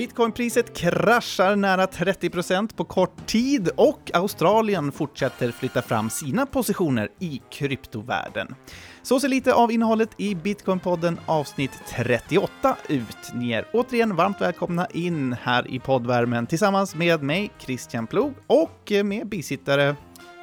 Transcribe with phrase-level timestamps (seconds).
[0.00, 7.42] Bitcoinpriset kraschar nära 30% på kort tid och Australien fortsätter flytta fram sina positioner i
[7.50, 8.54] kryptovärlden.
[9.02, 13.32] Så ser lite av innehållet i Bitcoinpodden avsnitt 38 ut.
[13.34, 18.92] Ni är återigen varmt välkomna in här i poddvärmen tillsammans med mig, Christian Plog, och
[19.04, 19.96] med bisittare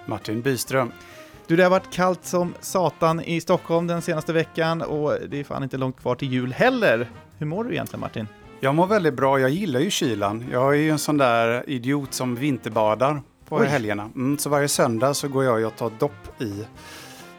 [0.06, 0.92] Martin Byström.
[1.48, 5.44] Du, det har varit kallt som satan i Stockholm den senaste veckan och det är
[5.44, 7.12] fan inte långt kvar till jul heller.
[7.38, 8.28] Hur mår du egentligen Martin?
[8.60, 9.40] Jag mår väldigt bra.
[9.40, 10.46] Jag gillar ju kylan.
[10.52, 13.66] Jag är ju en sån där idiot som vinterbadar på Oj.
[13.66, 14.10] helgerna.
[14.16, 16.66] Mm, så varje söndag så går jag och tar dopp i,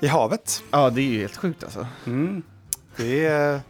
[0.00, 0.62] i havet.
[0.70, 1.86] Ja, det är ju helt sjukt alltså.
[2.06, 2.42] Mm,
[2.96, 3.60] det är...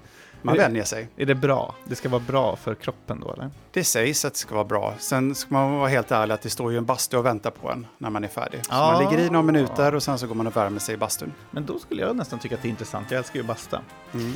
[0.43, 1.09] Man vänjer sig.
[1.17, 1.75] Är det bra?
[1.85, 3.51] Det ska vara bra för kroppen då eller?
[3.73, 4.95] Det sägs att det ska vara bra.
[4.99, 7.71] Sen ska man vara helt ärlig att det står ju en bastu och väntar på
[7.71, 8.65] en när man är färdig.
[8.65, 10.99] Så man ligger i några minuter och sen så går man och värmer sig i
[10.99, 11.33] bastun.
[11.51, 13.11] Men då skulle jag nästan tycka att det är intressant.
[13.11, 13.81] Jag älskar ju basta.
[14.15, 14.33] Mm.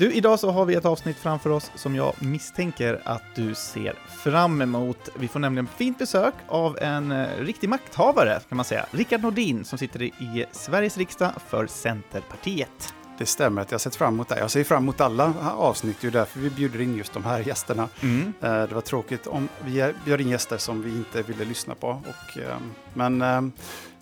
[0.00, 3.94] Du, idag så har vi ett avsnitt framför oss som jag misstänker att du ser
[4.08, 5.08] fram emot.
[5.14, 8.86] Vi får nämligen fint besök av en eh, riktig makthavare, kan man säga.
[8.90, 12.94] Rickard Nordin, som sitter i Sveriges riksdag för Centerpartiet.
[13.18, 14.38] Det stämmer att jag sett fram emot det.
[14.38, 17.40] Jag ser fram emot alla avsnitt, det är därför vi bjuder in just de här
[17.40, 17.88] gästerna.
[18.02, 18.32] Mm.
[18.40, 21.88] Eh, det var tråkigt om vi bjöd in gäster som vi inte ville lyssna på.
[21.88, 23.52] Och, ehm, men ehm,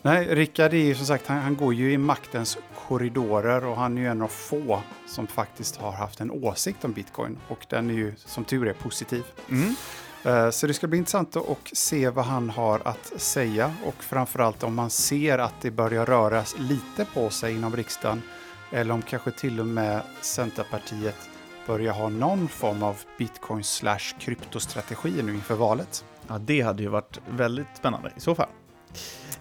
[0.08, 3.98] nej, Rickard är ju som sagt, han, han går ju i maktens korridorer och han
[3.98, 7.90] är ju en av få som faktiskt har haft en åsikt om bitcoin och den
[7.90, 9.24] är ju som tur är positiv.
[9.50, 9.74] Mm.
[10.24, 14.62] Eh, så det ska bli intressant att se vad han har att säga och framförallt
[14.62, 18.22] om man ser att det börjar röras lite på sig inom riksdagen
[18.72, 21.28] eller om kanske till och med Centerpartiet
[21.66, 26.04] börjar ha någon form av bitcoin slash kryptostrategi nu inför valet.
[26.28, 28.48] Ja, det hade ju varit väldigt spännande i så fall.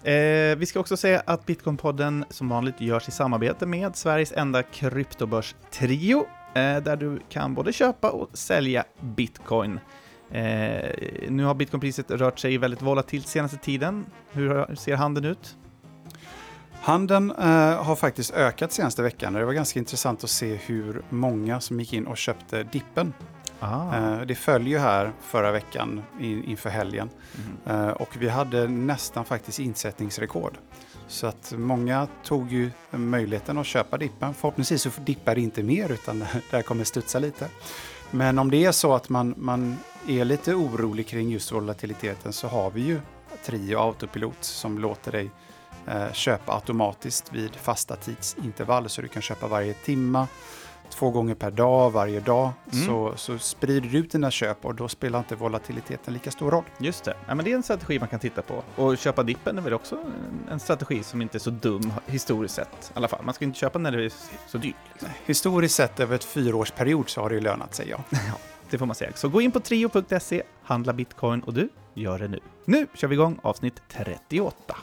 [0.03, 4.63] Eh, vi ska också säga att Bitcoinpodden som vanligt görs i samarbete med Sveriges enda
[4.63, 9.79] kryptobörs Trio, eh, där du kan både köpa och sälja bitcoin.
[10.31, 10.89] Eh,
[11.29, 14.05] nu har bitcoinpriset rört sig väldigt volatilt senaste tiden.
[14.31, 15.57] Hur ser handeln ut?
[16.81, 21.01] Handeln eh, har faktiskt ökat senaste veckan och det var ganska intressant att se hur
[21.09, 23.13] många som gick in och köpte dippen.
[23.61, 27.09] Eh, det följer här förra veckan in, inför helgen
[27.65, 27.93] mm.
[27.93, 30.57] och vi hade nästan faktiskt insättningsrekord.
[31.07, 34.33] Så att många tog ju möjligheten att köpa dippen.
[34.33, 36.19] Förhoppningsvis så dippar det inte mer utan
[36.49, 37.49] det här kommer studsa lite.
[38.11, 42.47] Men om det är så att man, man är lite orolig kring just volatiliteten så
[42.47, 42.99] har vi ju
[43.45, 45.31] Trio Autopilot som låter dig
[45.87, 50.27] eh, köpa automatiskt vid fasta tidsintervall så du kan köpa varje timma
[50.89, 52.85] två gånger per dag, varje dag, mm.
[52.85, 56.63] så, så sprider du ut dina köp och då spelar inte volatiliteten lika stor roll.
[56.77, 57.13] Just det.
[57.27, 58.63] Ja, men det är en strategi man kan titta på.
[58.75, 59.97] Och köpa dippen är väl också
[60.51, 62.91] en strategi som inte är så dum historiskt sett.
[62.95, 63.25] I alla fall.
[63.25, 64.13] Man ska inte köpa när det är
[64.47, 64.75] så dyrt.
[64.91, 65.09] Liksom.
[65.25, 67.97] Historiskt sett över ett fyraårsperiod så har det ju lönat sig, ja.
[68.11, 68.37] ja.
[68.69, 69.11] Det får man säga.
[69.15, 72.39] Så gå in på trio.se, handla bitcoin och du, gör det nu.
[72.65, 74.75] Nu kör vi igång avsnitt 38.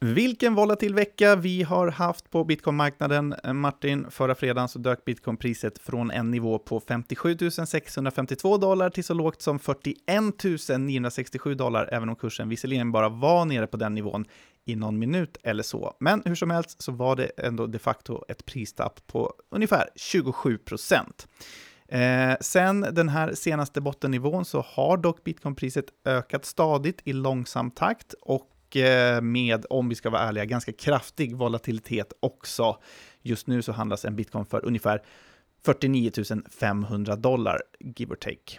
[0.00, 3.34] Vilken volatil vecka vi har haft på bitcoinmarknaden.
[3.44, 7.36] Eh, Martin, förra fredagen så dök bitcoinpriset från en nivå på 57
[7.66, 13.44] 652 dollar till så lågt som 41 967 dollar, även om kursen visserligen bara var
[13.44, 14.24] nere på den nivån
[14.64, 15.96] i någon minut eller så.
[16.00, 20.58] Men hur som helst så var det ändå de facto ett pristapp på ungefär 27
[20.58, 21.28] procent.
[21.88, 28.14] Eh, sen den här senaste bottennivån så har dock bitcoinpriset ökat stadigt i långsam takt
[28.22, 28.50] och
[29.22, 32.76] med, om vi ska vara ärliga, ganska kraftig volatilitet också.
[33.22, 35.02] Just nu så handlas en bitcoin för ungefär
[35.64, 36.12] 49
[36.60, 38.58] 500 dollar, give or take.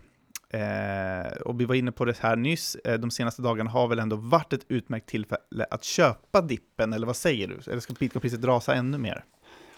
[0.50, 4.00] Eh, och vi var inne på det här nyss, eh, de senaste dagarna har väl
[4.00, 7.72] ändå varit ett utmärkt tillfälle att köpa dippen, eller vad säger du?
[7.72, 9.24] Eller ska bitcoinpriset rasa ännu mer?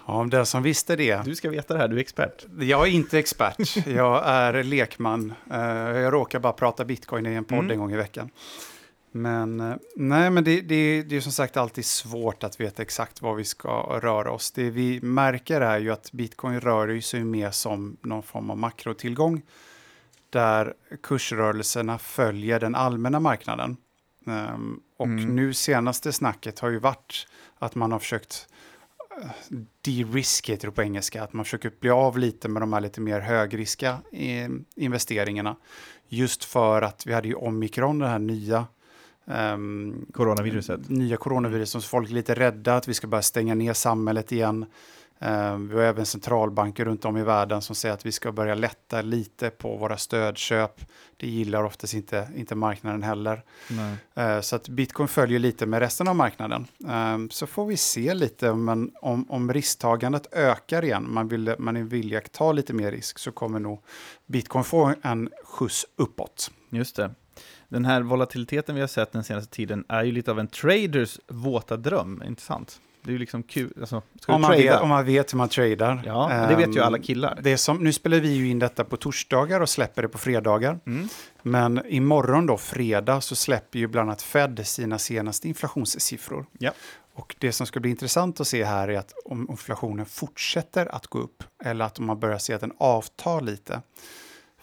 [0.07, 1.25] Ja, om den som visste det.
[1.25, 2.45] Du ska veta det här, du är expert.
[2.59, 5.33] Jag är inte expert, jag är lekman.
[5.51, 5.59] Eh,
[5.99, 7.71] jag råkar bara prata bitcoin i en podd mm.
[7.71, 8.29] en gång i veckan.
[9.11, 13.21] Men eh, nej, men det, det, det är som sagt alltid svårt att veta exakt
[13.21, 14.51] var vi ska röra oss.
[14.51, 19.41] Det vi märker är ju att bitcoin rör sig mer som någon form av makrotillgång
[20.29, 20.73] där
[21.03, 23.77] kursrörelserna följer den allmänna marknaden.
[24.25, 25.35] Um, och mm.
[25.35, 27.27] nu senaste snacket har ju varit
[27.59, 28.47] att man har försökt
[29.23, 29.31] uh,
[29.81, 33.01] de-risk heter det på engelska, att man försöker bli av lite med de här lite
[33.01, 35.55] mer högriska eh, investeringarna.
[36.07, 38.67] Just för att vi hade ju omikron, det här nya
[39.29, 40.89] Um, Coronaviruset?
[40.89, 44.65] Nya coronaviruset, så folk är lite rädda att vi ska börja stänga ner samhället igen.
[45.19, 48.55] Eh, vi har även centralbanker runt om i världen som säger att vi ska börja
[48.55, 50.81] lätta lite på våra stödköp.
[51.17, 53.43] Det gillar oftast inte, inte marknaden heller.
[53.69, 54.43] Nej.
[54.43, 56.67] Så att bitcoin följer lite med resten av marknaden.
[57.29, 61.83] Så får vi se lite, men om, om risktagandet ökar igen, man, vill, man är
[61.83, 63.81] villig att ta lite mer risk, så kommer nog
[64.25, 66.51] bitcoin få en skjuts uppåt.
[66.69, 67.11] Just det
[67.69, 71.19] den här volatiliteten vi har sett den senaste tiden är ju lite av en traders
[71.27, 72.81] våta dröm, inte sant?
[73.03, 73.73] Det är ju liksom kul.
[73.79, 76.01] Alltså, om, man vet, om man vet hur man tradar.
[76.05, 77.39] Ja, det vet ju alla killar.
[77.43, 80.17] Det är som, nu spelar vi ju in detta på torsdagar och släpper det på
[80.17, 80.79] fredagar.
[80.85, 81.07] Mm.
[81.41, 86.45] Men imorgon då, fredag, så släpper ju bland annat Fed sina senaste inflationssiffror.
[86.57, 86.71] Ja.
[87.13, 91.07] Och det som ska bli intressant att se här är att om inflationen fortsätter att
[91.07, 93.81] gå upp eller att man börjar se att den avtar lite.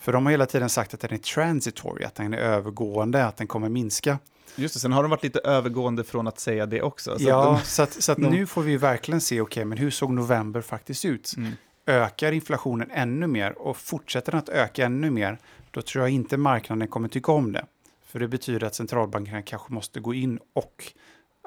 [0.07, 3.37] För de har hela tiden sagt att den är transitory, att den är övergående, att
[3.37, 4.19] den kommer minska.
[4.57, 7.19] Just det, sen har de varit lite övergående från att säga det också.
[7.19, 9.65] Så ja, att de, så, att, så att nu får vi verkligen se, okej, okay,
[9.65, 11.33] men hur såg november faktiskt ut?
[11.37, 11.53] Mm.
[11.87, 15.39] Ökar inflationen ännu mer och fortsätter den att öka ännu mer,
[15.71, 17.65] då tror jag inte marknaden kommer tycka om det.
[18.07, 20.93] För det betyder att centralbankerna kanske måste gå in och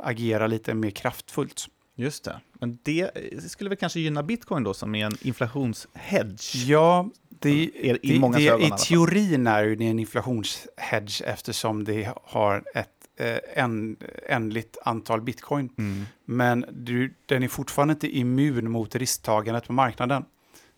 [0.03, 1.65] agera lite mer kraftfullt.
[1.95, 2.39] Just det.
[2.53, 3.11] Men det
[3.51, 6.55] skulle väl kanske gynna bitcoin då som är en inflationshedge?
[6.55, 7.09] Ja,
[7.39, 12.89] det, i, det, många det, I teorin är det en inflationshedge eftersom det har ett
[13.19, 13.97] eh, en,
[14.27, 15.69] ändligt antal bitcoin.
[15.77, 16.05] Mm.
[16.25, 20.25] Men du, den är fortfarande inte immun mot risktagandet på marknaden.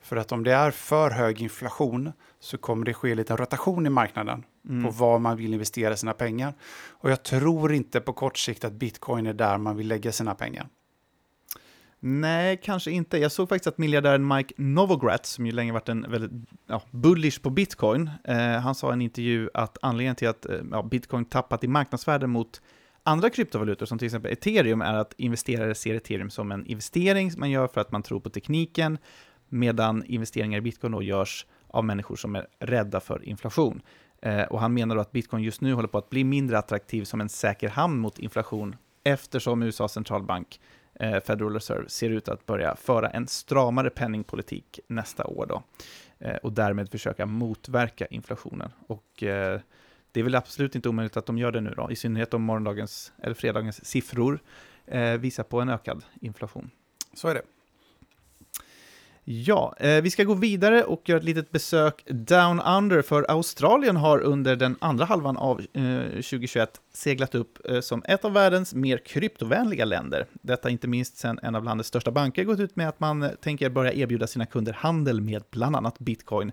[0.03, 3.89] För att om det är för hög inflation så kommer det ske lite rotation i
[3.89, 4.83] marknaden mm.
[4.83, 6.53] på var man vill investera sina pengar.
[6.89, 10.35] Och jag tror inte på kort sikt att bitcoin är där man vill lägga sina
[10.35, 10.67] pengar.
[12.03, 13.17] Nej, kanske inte.
[13.17, 16.31] Jag såg faktiskt att miljardären Mike Novogratz, som ju länge varit en väldigt
[16.67, 20.59] ja, bullish på bitcoin, eh, han sa i en intervju att anledningen till att eh,
[20.71, 22.61] ja, bitcoin tappat i marknadsvärde mot
[23.03, 27.51] andra kryptovalutor, som till exempel ethereum, är att investerare ser ethereum som en investering man
[27.51, 28.97] gör för att man tror på tekniken,
[29.49, 33.81] medan investeringar i bitcoin då görs av människor som är rädda för inflation.
[34.21, 37.03] Eh, och han menar då att bitcoin just nu håller på att bli mindre attraktiv
[37.03, 40.59] som en säker hamn mot inflation, eftersom USAs centralbank
[41.01, 45.63] Eh, Federal Reserve ser ut att börja föra en stramare penningpolitik nästa år då,
[46.19, 48.71] eh, och därmed försöka motverka inflationen.
[48.87, 49.59] Och eh,
[50.11, 52.41] det är väl absolut inte omöjligt att de gör det nu då, i synnerhet om
[52.41, 54.39] morgondagens eller fredagens siffror
[55.19, 56.69] visar på en ökad inflation.
[57.13, 57.41] Så är det.
[59.23, 63.95] Ja, eh, vi ska gå vidare och göra ett litet besök down under, för Australien
[63.97, 68.73] har under den andra halvan av eh, 2021 seglat upp eh, som ett av världens
[68.73, 70.25] mer kryptovänliga länder.
[70.31, 73.29] Detta inte minst sedan en av landets största banker gått ut med att man eh,
[73.29, 76.51] tänker börja erbjuda sina kunder handel med bland annat bitcoin.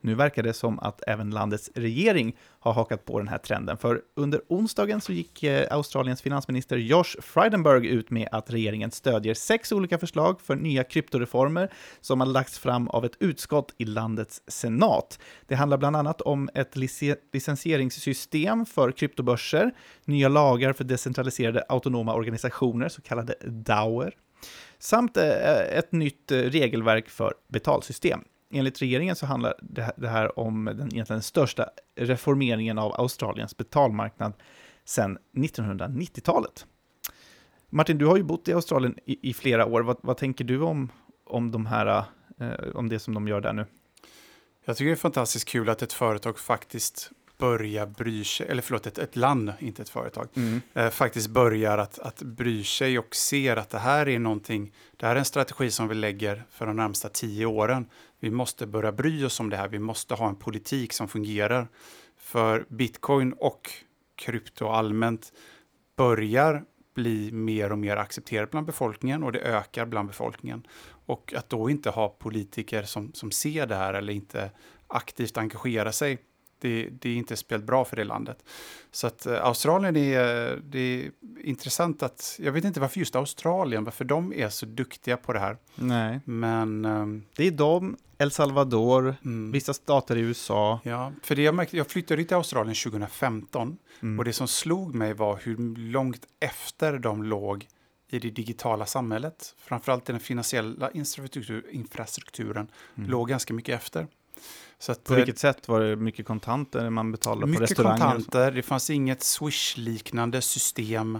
[0.00, 4.02] Nu verkar det som att även landets regering har hakat på den här trenden, för
[4.16, 9.72] under onsdagen så gick eh, Australiens finansminister Josh Frydenberg ut med att regeringen stödjer sex
[9.72, 15.18] olika förslag för nya kryptoreformer som har lagts fram av ett utskott i landets senat.
[15.46, 16.76] Det handlar bland annat om ett
[17.32, 19.70] licensieringssystem för kryptobörser,
[20.04, 24.14] nya lagar för decentraliserade autonoma organisationer, så kallade DAOer,
[24.78, 28.24] samt eh, ett nytt eh, regelverk för betalsystem.
[28.50, 29.54] Enligt regeringen så handlar
[29.96, 34.32] det här om den egentligen största reformeringen av Australiens betalmarknad
[34.84, 36.66] sedan 1990-talet.
[37.68, 39.80] Martin, du har ju bott i Australien i, i flera år.
[39.80, 40.88] Vad, vad, tänker du om,
[41.26, 42.04] om, de här,
[42.40, 43.66] eh, om det som de gör där nu?
[44.64, 48.86] Jag tycker det är fantastiskt kul att ett företag faktiskt börjar bry sig, eller förlåt,
[48.86, 50.60] ett, ett land, inte ett företag, mm.
[50.74, 55.06] eh, faktiskt börjar att, att bry sig och ser att det här är någonting, det
[55.06, 57.86] här är en strategi som vi lägger för de närmsta tio åren.
[58.20, 61.68] Vi måste börja bry oss om det här, vi måste ha en politik som fungerar.
[62.16, 63.70] För bitcoin och
[64.14, 65.32] krypto allmänt
[65.96, 70.66] börjar bli mer och mer accepterat bland befolkningen och det ökar bland befolkningen.
[71.06, 74.50] Och att då inte ha politiker som, som ser det här eller inte
[74.86, 76.18] aktivt engagerar sig
[76.60, 78.44] det, det, är inte spelat bra för det landet.
[78.90, 81.10] Så att uh, Australien är, det är
[81.44, 85.40] intressant att, jag vet inte varför just Australien, varför de är så duktiga på det
[85.40, 85.56] här.
[85.74, 86.20] Nej.
[86.24, 86.84] Men...
[86.84, 89.52] Um, det är de, El Salvador, mm.
[89.52, 90.80] vissa stater i USA.
[90.82, 94.18] Ja, för det jag, märkte, jag flyttade till Australien 2015 mm.
[94.18, 97.66] och det som slog mig var hur långt efter de låg
[98.08, 99.54] i det digitala samhället.
[99.58, 100.90] Framförallt i den finansiella
[101.70, 103.10] infrastrukturen mm.
[103.10, 104.06] låg ganska mycket efter.
[104.88, 105.68] Att, på vilket sätt?
[105.68, 107.94] Var det mycket kontanter man betalade på restauranger?
[107.94, 111.18] Mycket kontanter, det fanns inget Swish-liknande system.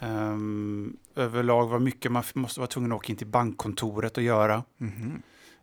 [0.00, 4.64] Um, överlag var mycket man måste vara tvungen att åka in till bankkontoret och göra.
[4.80, 5.12] Mm -hmm.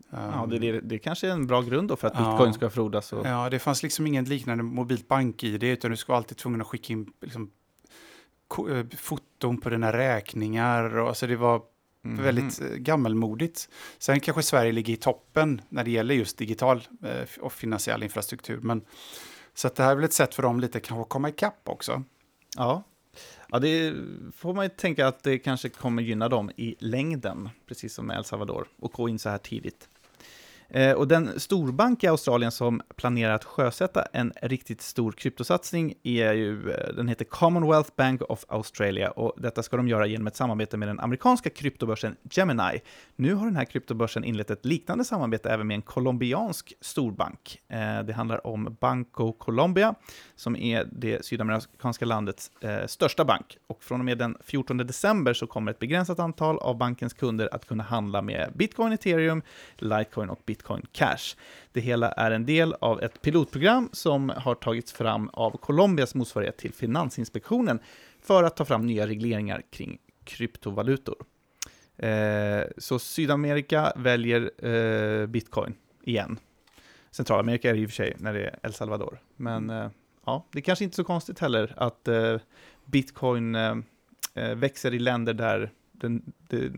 [0.09, 2.53] um, ja, det, det, det kanske är en bra grund då för att ja, bitcoin
[2.53, 3.13] ska frodas.
[3.13, 3.25] Och...
[3.25, 6.93] Ja, det fanns liksom ingen liknande mobilt bank-id, utan du skulle alltid tvungen att skicka
[6.93, 7.51] in liksom,
[8.69, 10.97] eh, foton på dina räkningar.
[10.97, 11.61] Och, alltså det var
[12.05, 12.23] Mm.
[12.23, 13.69] Väldigt eh, gammalmodigt.
[13.97, 18.59] Sen kanske Sverige ligger i toppen när det gäller just digital eh, och finansiell infrastruktur.
[18.61, 18.81] Men,
[19.53, 21.69] så att det här är väl ett sätt för dem lite kanske att komma ikapp
[21.69, 22.03] också.
[22.57, 22.83] Ja,
[23.51, 23.93] Ja, det
[24.35, 28.17] får man ju tänka att det kanske kommer gynna dem i längden, precis som med
[28.17, 29.89] El Salvador, och gå in så här tidigt.
[30.75, 36.33] Eh, och den storbank i Australien som planerar att sjösätta en riktigt stor kryptosatsning är
[36.33, 40.35] ju, eh, den heter Commonwealth Bank of Australia och detta ska de göra genom ett
[40.35, 42.81] samarbete med den amerikanska kryptobörsen Gemini.
[43.15, 47.61] Nu har den här kryptobörsen inlett ett liknande samarbete även med en colombiansk storbank.
[47.67, 49.95] Eh, det handlar om Banco Colombia
[50.35, 52.51] som är det sydamerikanska landets
[52.87, 56.77] största bank och från och med den 14 december så kommer ett begränsat antal av
[56.77, 59.41] bankens kunder att kunna handla med bitcoin, ethereum,
[59.77, 61.35] litecoin och bitcoin Bitcoin Cash.
[61.71, 66.57] Det hela är en del av ett pilotprogram som har tagits fram av Colombias motsvarighet
[66.57, 67.79] till Finansinspektionen
[68.21, 71.15] för att ta fram nya regleringar kring kryptovalutor.
[71.97, 76.39] Eh, så Sydamerika väljer eh, bitcoin igen.
[77.11, 79.19] Centralamerika är det i och för sig när det är El Salvador.
[79.35, 79.89] Men eh,
[80.25, 82.37] ja, det är kanske inte så konstigt heller att eh,
[82.85, 83.75] bitcoin eh,
[84.33, 86.71] eh, växer i länder där den, det,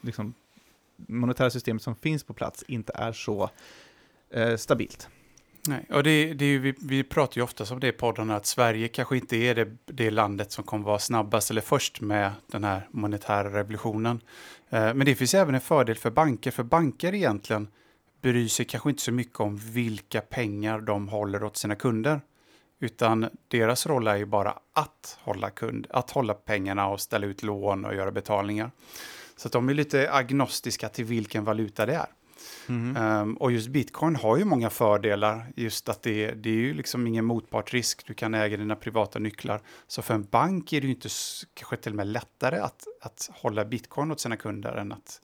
[0.00, 0.34] liksom,
[1.08, 3.50] monetära systemet som finns på plats inte är så
[4.30, 5.08] eh, stabilt.
[5.68, 8.46] Nej, och det, det är vi, vi pratar ju ofta om det i podden, att
[8.46, 12.64] Sverige kanske inte är det, det landet som kommer vara snabbast eller först med den
[12.64, 14.20] här monetära revolutionen.
[14.70, 17.68] Eh, men det finns även en fördel för banker, för banker egentligen
[18.22, 22.20] bryr sig kanske inte så mycket om vilka pengar de håller åt sina kunder.
[22.80, 27.42] Utan deras roll är ju bara att hålla, kund, att hålla pengarna och ställa ut
[27.42, 28.70] lån och göra betalningar.
[29.40, 32.06] Så de är lite agnostiska till vilken valuta det är.
[32.68, 32.96] Mm.
[32.96, 37.06] Um, och just bitcoin har ju många fördelar, just att det, det är ju liksom
[37.06, 39.60] ingen motpartrisk, du kan äga dina privata nycklar.
[39.86, 41.08] Så för en bank är det ju inte
[41.54, 45.20] kanske till och med lättare att, att hålla bitcoin åt sina kunder än att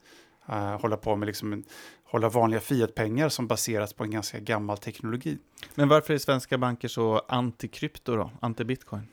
[0.49, 1.63] uh, hålla på med liksom en,
[2.03, 5.37] hålla vanliga fiatpengar som baseras på en ganska gammal teknologi.
[5.75, 9.07] Men varför är svenska banker så anti-krypto då, anti-bitcoin?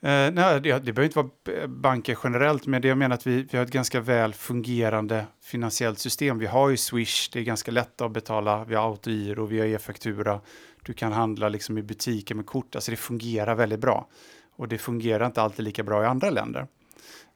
[0.00, 3.42] Eh, nej, det, det behöver inte vara banker generellt, men det jag menar att vi,
[3.42, 6.38] vi har ett ganska väl fungerande finansiellt system.
[6.38, 9.66] Vi har ju Swish, det är ganska lätt att betala, vi har autogiro, vi har
[9.66, 10.40] e-faktura,
[10.82, 14.08] du kan handla liksom i butiker med kort, alltså det fungerar väldigt bra.
[14.56, 16.66] Och det fungerar inte alltid lika bra i andra länder.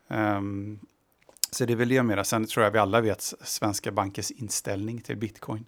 [0.08, 0.80] Um,
[1.50, 2.24] så det är väl det jag menar.
[2.24, 5.66] Sen tror jag vi alla vet svenska bankers inställning till bitcoin.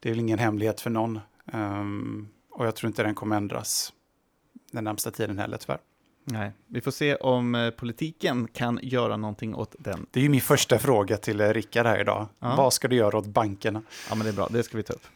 [0.00, 1.20] Det är väl ingen hemlighet för någon.
[1.52, 3.92] Um, och jag tror inte den kommer ändras
[4.72, 5.80] den närmsta tiden heller tyvärr.
[6.28, 10.06] Nej, vi får se om eh, politiken kan göra någonting åt den.
[10.10, 12.28] Det är ju min första fråga till eh, Rickard här idag.
[12.38, 12.54] Ja.
[12.56, 13.82] Vad ska du göra åt bankerna?
[14.08, 14.48] Ja, men det är bra.
[14.50, 15.06] Det ska vi ta upp.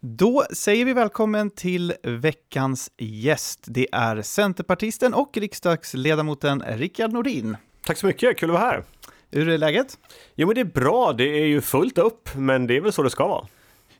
[0.00, 3.60] Då säger vi välkommen till veckans gäst.
[3.66, 7.56] Det är centerpartisten och riksdagsledamoten Rickard Nordin.
[7.84, 8.84] Tack så mycket, kul att vara här.
[9.32, 9.98] Hur är läget?
[10.34, 13.02] Jo men det är bra, det är ju fullt upp, men det är väl så
[13.02, 13.46] det ska vara.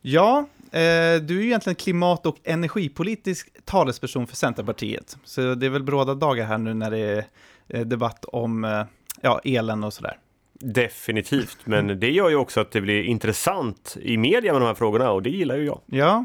[0.00, 0.38] Ja,
[0.72, 5.16] eh, du är ju egentligen klimat och energipolitisk talesperson för Centerpartiet.
[5.24, 7.24] Så det är väl bråda dagar här nu när det är
[7.68, 8.82] eh, debatt om eh,
[9.20, 10.18] ja, elen och sådär.
[10.52, 14.74] Definitivt, men det gör ju också att det blir intressant i media med de här
[14.74, 15.80] frågorna och det gillar ju jag.
[15.86, 16.24] Ja,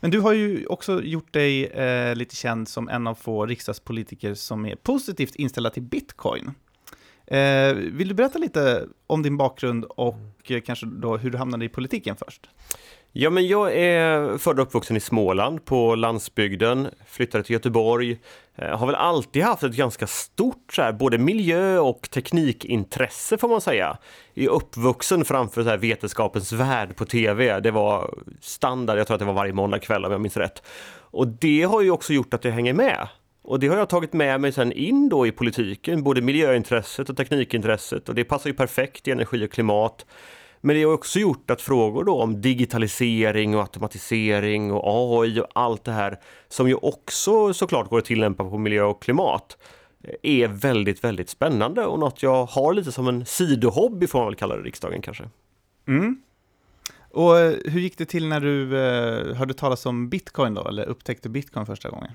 [0.00, 4.34] men du har ju också gjort dig eh, lite känd som en av få riksdagspolitiker
[4.34, 6.54] som är positivt inställda till bitcoin.
[7.30, 10.16] Eh, vill du berätta lite om din bakgrund och
[10.48, 12.48] eh, kanske då hur du hamnade i politiken först?
[13.12, 18.18] Ja, men jag är född och uppvuxen i Småland på landsbygden, flyttade till Göteborg,
[18.56, 23.48] eh, har väl alltid haft ett ganska stort så här, både miljö och teknikintresse får
[23.48, 23.98] man säga.
[24.34, 29.20] Är uppvuxen framför så här, vetenskapens värld på tv, det var standard, jag tror att
[29.20, 30.62] det var varje måndagkväll om jag minns rätt.
[31.10, 33.08] Och det har ju också gjort att jag hänger med.
[33.48, 37.16] Och det har jag tagit med mig sen in då i politiken, både miljöintresset och
[37.16, 40.06] teknikintresset och det passar ju perfekt i energi och klimat.
[40.60, 45.46] Men det har också gjort att frågor då om digitalisering och automatisering och AI och
[45.52, 49.58] allt det här som ju också såklart går att tillämpa på miljö och klimat
[50.22, 54.36] är väldigt, väldigt spännande och något jag har lite som en sidohobby får man väl
[54.36, 55.28] kalla det riksdagen kanske.
[55.86, 56.22] Mm.
[57.10, 60.84] Och eh, hur gick det till när du eh, hörde talas om bitcoin då, eller
[60.84, 62.10] upptäckte bitcoin första gången?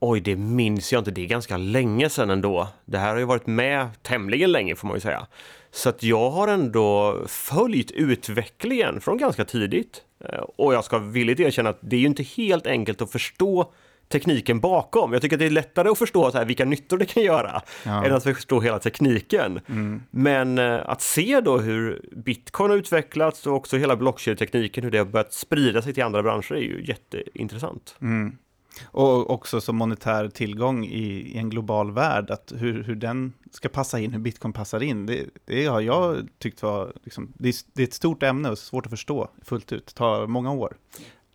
[0.00, 1.10] Oj, det minns jag inte.
[1.10, 2.68] Det är ganska länge sedan ändå.
[2.84, 5.26] Det här har ju varit med tämligen länge får man ju säga.
[5.70, 10.02] Så att jag har ändå följt utvecklingen från ganska tidigt.
[10.24, 13.72] Eh, och jag ska villigt erkänna att det är ju inte helt enkelt att förstå
[14.08, 15.12] tekniken bakom.
[15.12, 17.62] Jag tycker att det är lättare att förstå så här, vilka nyttor det kan göra
[17.84, 18.04] ja.
[18.04, 19.60] än att förstå hela tekniken.
[19.68, 20.02] Mm.
[20.10, 24.98] Men eh, att se då hur bitcoin har utvecklats och också hela blockkedjetekniken, hur det
[24.98, 27.96] har börjat sprida sig till andra branscher är ju jätteintressant.
[28.00, 28.36] Mm.
[28.84, 33.68] Och också som monetär tillgång i, i, en global värld, att hur, hur den ska
[33.68, 37.54] passa in, hur bitcoin passar in, det, det har jag tyckt var, liksom, det, är,
[37.72, 40.76] det är ett stort ämne och svårt att förstå fullt ut, det tar många år.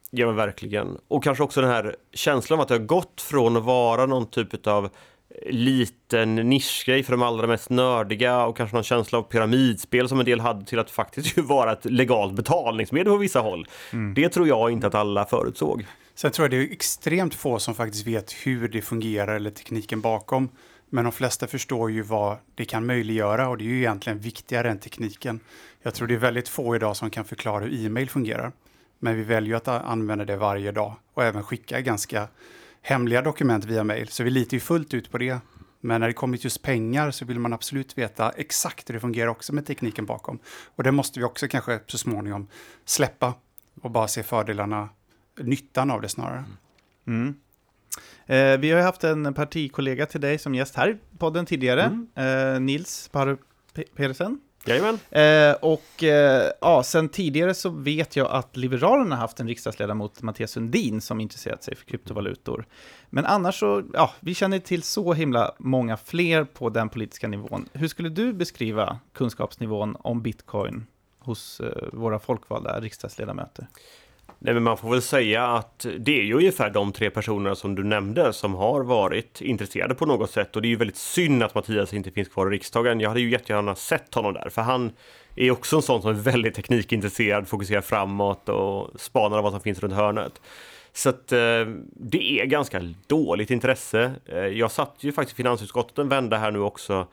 [0.09, 0.97] Ja men verkligen.
[1.07, 4.25] Och kanske också den här känslan av att det har gått från att vara någon
[4.25, 4.89] typ av
[5.45, 10.25] liten nischgrej för de allra mest nördiga och kanske någon känsla av pyramidspel som en
[10.25, 13.67] del hade till att faktiskt ju vara ett legalt betalningsmedel på vissa håll.
[13.93, 14.13] Mm.
[14.13, 15.85] Det tror jag inte att alla förutsåg.
[16.15, 20.01] Sen tror jag det är extremt få som faktiskt vet hur det fungerar eller tekniken
[20.01, 20.49] bakom.
[20.89, 24.71] Men de flesta förstår ju vad det kan möjliggöra och det är ju egentligen viktigare
[24.71, 25.39] än tekniken.
[25.81, 28.51] Jag tror det är väldigt få idag som kan förklara hur e-mail fungerar.
[28.99, 32.27] Men vi väljer att använda det varje dag och även skicka ganska
[32.81, 34.07] hemliga dokument via mail.
[34.07, 35.39] Så vi litar ju fullt ut på det.
[35.79, 38.99] Men när det kommer till just pengar så vill man absolut veta exakt hur det
[38.99, 40.39] fungerar också med tekniken bakom.
[40.75, 42.47] Och det måste vi också kanske så småningom
[42.85, 43.33] släppa
[43.81, 44.89] och bara se fördelarna,
[45.37, 46.43] nyttan av det snarare.
[47.07, 47.35] Mm.
[48.25, 51.83] Eh, vi har ju haft en partikollega till dig som gäst här i podden tidigare,
[52.15, 52.53] mm.
[52.55, 53.37] eh, Nils Paru
[53.95, 54.39] Pedersen.
[54.65, 54.99] Jajamän.
[55.11, 60.51] Eh, och eh, ja, sen tidigare så vet jag att Liberalerna haft en riksdagsledamot, Mattias
[60.51, 62.65] Sundin, som intresserat sig för kryptovalutor.
[63.09, 67.69] Men annars så, ja, vi känner till så himla många fler på den politiska nivån.
[67.73, 70.85] Hur skulle du beskriva kunskapsnivån om bitcoin
[71.19, 73.67] hos eh, våra folkvalda riksdagsledamöter?
[74.45, 77.75] Nej, men man får väl säga att det är ju ungefär de tre personerna som
[77.75, 81.43] du nämnde som har varit intresserade på något sätt och det är ju väldigt synd
[81.43, 82.99] att Mattias inte finns kvar i riksdagen.
[82.99, 84.91] Jag hade ju jättegärna sett honom där, för han
[85.35, 89.79] är också en sån som är väldigt teknikintresserad, fokuserar framåt och spanar vad som finns
[89.79, 90.41] runt hörnet.
[90.93, 94.11] Så att eh, det är ganska dåligt intresse.
[94.25, 97.07] Eh, jag satt ju faktiskt i finansutskottet en vända här nu också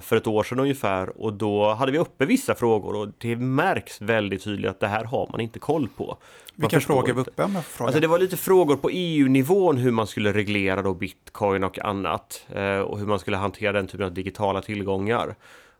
[0.00, 4.00] för ett år sedan ungefär och då hade vi uppe vissa frågor och det märks
[4.00, 6.18] väldigt tydligt att det här har man inte koll på.
[6.54, 7.46] Vilka frågor var uppe?
[7.46, 11.78] Med alltså det var lite frågor på EU-nivån hur man skulle reglera då bitcoin och
[11.78, 15.34] annat eh, och hur man skulle hantera den typen av digitala tillgångar.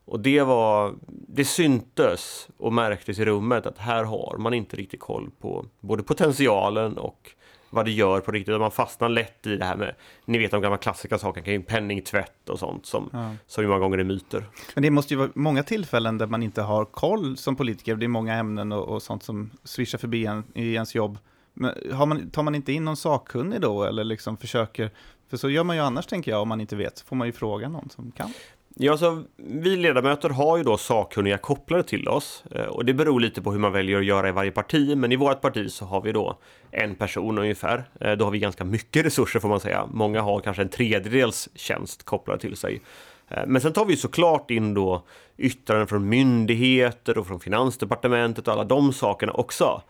[0.04, 5.00] Och det var, det syntes och märktes i rummet att här har man inte riktigt
[5.00, 7.30] koll på både potentialen och
[7.70, 8.60] vad det gör på riktigt.
[8.60, 12.48] Man fastnar lätt i det här med, ni vet de gamla klassiska sakerna kring penningtvätt
[12.48, 13.34] och sånt som, ja.
[13.46, 14.44] som ju många gånger är myter.
[14.74, 17.96] Men det måste ju vara många tillfällen där man inte har koll som politiker.
[17.96, 21.18] Det är många ämnen och, och sånt som swishar förbi en, i ens jobb.
[21.54, 21.74] Men
[22.08, 24.90] man, tar man inte in någon sakkunnig då eller liksom försöker,
[25.30, 27.26] för så gör man ju annars tänker jag om man inte vet, så får man
[27.26, 28.32] ju fråga någon som kan.
[28.80, 33.20] Ja, så vi ledamöter har ju då sakkunniga kopplade till oss eh, och det beror
[33.20, 34.96] lite på hur man väljer att göra i varje parti.
[34.96, 36.38] Men i vårt parti så har vi då
[36.70, 37.84] en person ungefär.
[38.00, 39.86] Eh, då har vi ganska mycket resurser får man säga.
[39.92, 42.80] Många har kanske en tredjedels tjänst kopplad till sig.
[43.28, 45.02] Eh, men sen tar vi såklart in då
[45.36, 49.82] yttranden från myndigheter och från Finansdepartementet och alla de sakerna också.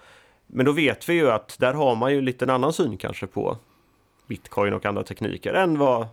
[0.47, 3.27] Men då vet vi ju att där har man ju lite en annan syn kanske
[3.27, 3.57] på
[4.27, 6.07] bitcoin och andra tekniker än vad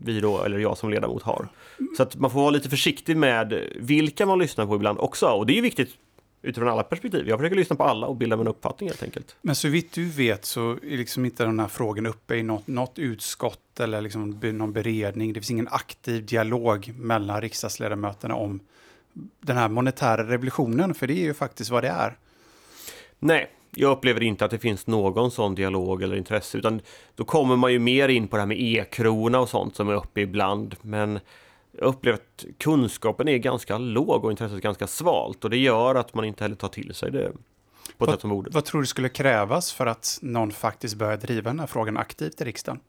[0.00, 1.48] vi då, eller jag som ledamot har.
[1.96, 5.26] Så att man får vara lite försiktig med vilka man lyssnar på ibland också.
[5.26, 5.96] Och det är viktigt
[6.42, 7.28] utifrån alla perspektiv.
[7.28, 9.36] Jag försöker lyssna på alla och bilda mig en uppfattning helt enkelt.
[9.42, 12.66] Men så vitt du vet så är liksom inte den här frågan uppe i något,
[12.66, 15.32] något utskott eller liksom någon beredning.
[15.32, 18.60] Det finns ingen aktiv dialog mellan riksdagsledamöterna om
[19.40, 22.16] den här monetära revolutionen, för det är ju faktiskt vad det är.
[23.18, 26.80] Nej, jag upplever inte att det finns någon sån dialog eller intresse, utan
[27.14, 29.94] då kommer man ju mer in på det här med e-krona och sånt som är
[29.94, 30.76] uppe ibland.
[30.82, 31.20] Men
[31.72, 36.14] jag upplever att kunskapen är ganska låg och intresset ganska svalt och det gör att
[36.14, 37.32] man inte heller tar till sig det
[37.98, 38.50] på vad, sätt som borde.
[38.50, 42.40] Vad tror du skulle krävas för att någon faktiskt börjar driva den här frågan aktivt
[42.40, 42.80] i riksdagen?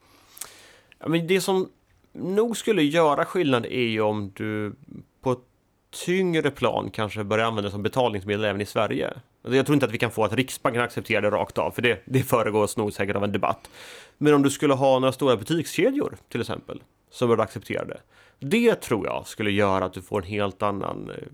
[0.99, 1.69] Ja, men det som
[2.13, 4.75] nog skulle göra skillnad är ju om du
[5.21, 5.50] på ett
[5.91, 9.07] tyngre plan kanske börjar använda som betalningsmedel även i Sverige.
[9.43, 11.81] Alltså, jag tror inte att vi kan få att Riksbanken accepterar det rakt av, för
[11.81, 13.69] det, det föregås nog säkert av en debatt.
[14.17, 17.99] Men om du skulle ha några stora butikskedjor till exempel, som började acceptera det.
[18.39, 21.27] Det tror jag skulle göra att du får en helt annan eh,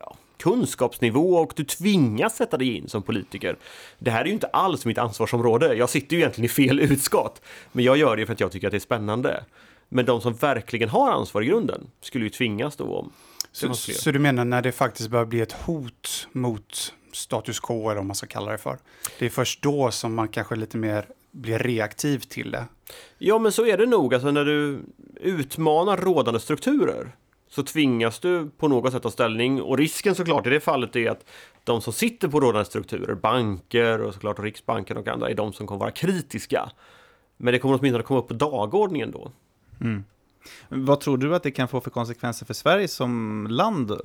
[0.00, 3.56] ja, kunskapsnivå och du tvingas sätta dig in som politiker.
[3.98, 5.74] Det här är ju inte alls mitt ansvarsområde.
[5.74, 8.66] Jag sitter ju egentligen i fel utskott, men jag gör det för att jag tycker
[8.66, 9.44] att det är spännande.
[9.88, 13.12] Men de som verkligen har ansvar i grunden skulle ju tvingas då om
[13.56, 17.96] så, så, du menar när det faktiskt börjar bli ett hot mot status quo eller
[17.96, 18.78] vad man ska kalla det för.
[19.18, 22.64] Det är först då som man kanske lite mer blir reaktiv till det.
[23.18, 24.14] Ja, men så är det nog.
[24.14, 24.80] Alltså när du
[25.20, 27.16] utmanar rådande strukturer
[27.48, 31.10] så tvingas du på något sätt ta ställning och risken såklart i det fallet är
[31.10, 31.24] att
[31.64, 35.66] de som sitter på rådande strukturer, banker och såklart Riksbanken och andra, är de som
[35.66, 36.70] kommer vara kritiska.
[37.36, 39.32] Men det kommer åtminstone komma upp på dagordningen då.
[39.80, 40.04] Mm.
[40.68, 43.96] Vad tror du att det kan få för konsekvenser för Sverige som land eh,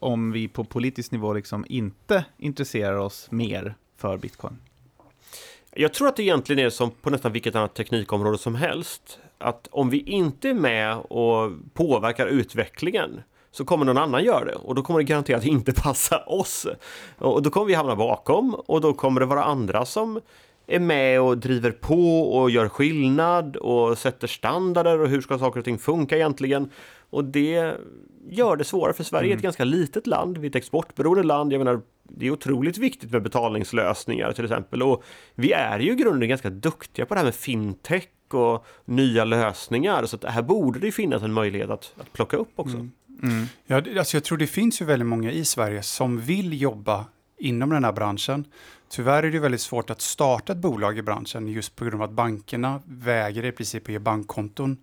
[0.00, 4.58] om vi på politisk nivå liksom inte intresserar oss mer för bitcoin?
[5.74, 9.18] Jag tror att det egentligen är som på nästan vilket annat teknikområde som helst.
[9.38, 14.54] Att om vi inte är med och påverkar utvecklingen så kommer någon annan göra det
[14.54, 16.66] och då kommer det garanterat inte passa oss.
[17.18, 20.20] Och då kommer vi hamna bakom och då kommer det vara andra som
[20.66, 25.58] är med och driver på och gör skillnad och sätter standarder och hur ska saker
[25.58, 26.70] och ting funka egentligen.
[27.10, 27.74] Och det
[28.28, 29.36] gör det svårare för Sverige, mm.
[29.36, 31.52] ett ganska litet land, vi är ett exportberoende land.
[31.52, 34.82] Jag menar, det är otroligt viktigt med betalningslösningar till exempel.
[34.82, 39.24] Och vi är ju i grunden ganska duktiga på det här med fintech och nya
[39.24, 40.06] lösningar.
[40.06, 42.76] Så att här borde det finnas en möjlighet att, att plocka upp också.
[42.76, 42.90] Mm.
[43.22, 43.46] Mm.
[43.66, 47.04] Ja, alltså jag tror det finns ju väldigt många i Sverige som vill jobba
[47.42, 48.44] inom den här branschen.
[48.88, 52.02] Tyvärr är det väldigt svårt att starta ett bolag i branschen just på grund av
[52.02, 54.76] att bankerna väger i princip att ge bankkonton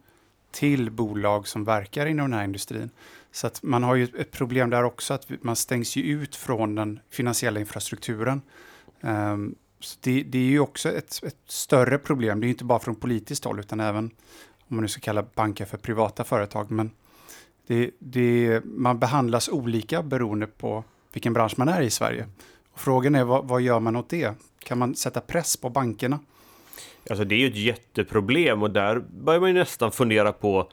[0.52, 2.90] till bolag som verkar inom den här industrin.
[3.32, 6.76] Så att man har ju ett problem där också, att man stängs ju ut från
[6.76, 8.42] den finansiella infrastrukturen.
[9.02, 9.56] Um,
[10.02, 13.46] det, det, är ju också ett, ett, större problem, det är inte bara från politiskt
[13.46, 14.12] håll utan även
[14.68, 16.72] om man nu ska kalla banker för privata företag.
[16.72, 16.92] Men
[17.68, 22.28] det, det, man behandlas olika beroende på vilken bransch man är i Sverige.
[22.74, 24.34] Och frågan är vad, vad gör man åt det?
[24.64, 26.20] Kan man sätta press på bankerna?
[27.10, 30.70] Alltså det är ju ett jätteproblem och där börjar man ju nästan fundera på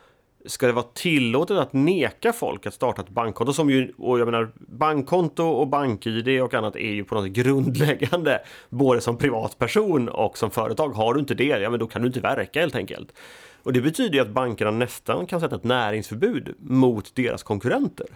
[0.46, 3.52] Ska det vara tillåtet att neka folk att starta ett bankkonto?
[3.52, 7.32] Som ju, och jag menar, bankkonto och bank-id och annat är ju på något sätt
[7.32, 8.40] grundläggande.
[8.68, 10.88] Både som privatperson och som företag.
[10.88, 13.12] Har du inte det, ja men då kan du inte verka helt enkelt.
[13.62, 18.06] Och det betyder ju att bankerna nästan kan sätta ett näringsförbud mot deras konkurrenter.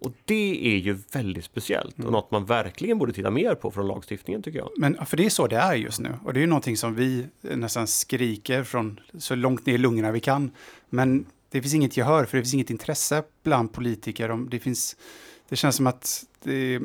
[0.00, 2.12] Och det är ju väldigt speciellt och mm.
[2.12, 4.70] något man verkligen borde titta mer på från lagstiftningen tycker jag.
[4.76, 6.94] Men för det är så det är just nu och det är ju någonting som
[6.94, 10.50] vi nästan skriker från så långt ner i lungorna vi kan.
[10.90, 14.46] Men det finns inget gehör för det finns inget intresse bland politiker.
[14.50, 14.96] Det, finns,
[15.48, 16.80] det känns som att det,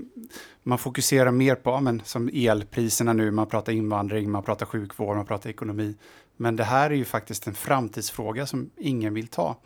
[0.63, 5.25] man fokuserar mer på, men, som elpriserna nu, man pratar invandring, man pratar sjukvård, man
[5.25, 5.95] pratar ekonomi.
[6.37, 9.57] Men det här är ju faktiskt en framtidsfråga som ingen vill ta.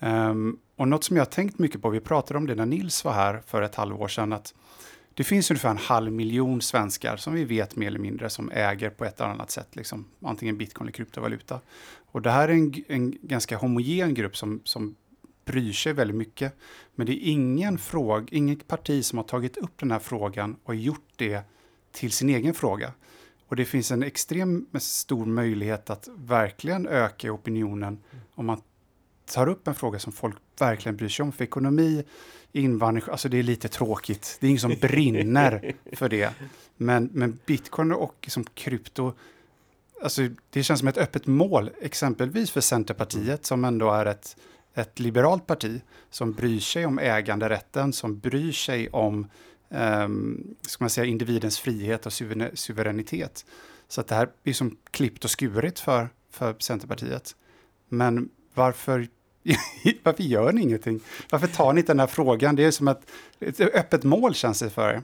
[0.00, 3.04] Um, och något som jag har tänkt mycket på, vi pratade om det när Nils
[3.04, 4.54] var här för ett halvår sedan, att
[5.14, 8.90] det finns ungefär en halv miljon svenskar som vi vet mer eller mindre som äger
[8.90, 11.60] på ett eller annat sätt, liksom, antingen bitcoin eller kryptovaluta.
[12.12, 14.94] Och det här är en, en ganska homogen grupp som, som
[15.44, 16.56] bryr sig väldigt mycket.
[16.94, 20.74] Men det är ingen fråga, inget parti som har tagit upp den här frågan och
[20.74, 21.42] gjort det
[21.92, 22.92] till sin egen fråga.
[23.46, 27.98] Och det finns en extremt stor möjlighet att verkligen öka opinionen
[28.34, 28.60] om man
[29.30, 31.32] tar upp en fråga som folk verkligen bryr sig om.
[31.32, 32.04] För ekonomi,
[32.52, 34.36] invandring, alltså det är lite tråkigt.
[34.40, 36.34] Det är ingen som brinner för det.
[36.76, 39.12] Men, men bitcoin och liksom krypto,
[40.02, 44.36] alltså det känns som ett öppet mål, exempelvis för Centerpartiet som ändå är ett,
[44.74, 49.26] ett liberalt parti som bryr sig om äganderätten, som bryr sig om
[49.68, 52.12] um, ska man säga, individens frihet och
[52.54, 53.44] suveränitet.
[53.88, 57.36] Så att det här är som klippt och skurit för, för Centerpartiet.
[57.88, 59.08] Men varför
[60.02, 61.00] Varför gör ni ingenting?
[61.30, 62.56] Varför tar ni inte den här frågan?
[62.56, 65.02] Det är som ett, ett öppet mål känns det för er.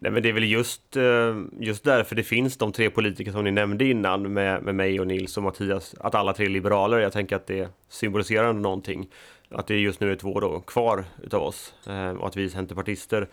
[0.00, 3.44] Nej, men det är väl just, eh, just därför det finns de tre politiker som
[3.44, 6.98] ni nämnde innan med, med mig och Nils och Mattias, att alla tre är liberaler.
[6.98, 9.08] Jag tänker att det symboliserar någonting.
[9.50, 12.48] Att det just nu är två då kvar utav oss eh, och att vi är
[12.48, 13.28] centerpartister.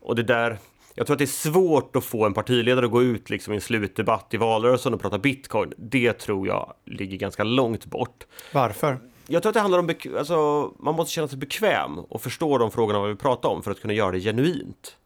[0.00, 0.58] Och det där,
[0.94, 3.56] jag tror att det är svårt att få en partiledare att gå ut liksom i
[3.56, 5.72] en slutdebatt i valrörelsen och prata bitcoin.
[5.76, 8.26] Det tror jag ligger ganska långt bort.
[8.52, 8.98] Varför?
[9.32, 12.70] Jag tror att det handlar om, alltså, man måste känna sig bekväm och förstå de
[12.70, 14.96] frågorna vi pratar om för att kunna göra det genuint.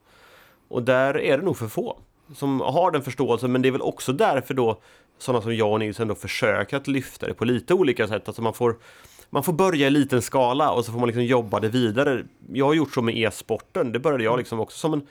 [0.69, 1.99] Och där är det nog för få
[2.35, 4.81] som har den förståelsen, men det är väl också därför då
[5.19, 8.29] sådana som jag och Nils ändå försöker att lyfta det på lite olika sätt.
[8.29, 8.77] Alltså man får,
[9.31, 12.25] man får börja i liten skala och så får man liksom jobba det vidare.
[12.53, 15.07] Jag har gjort så med e-sporten, det började jag liksom också som en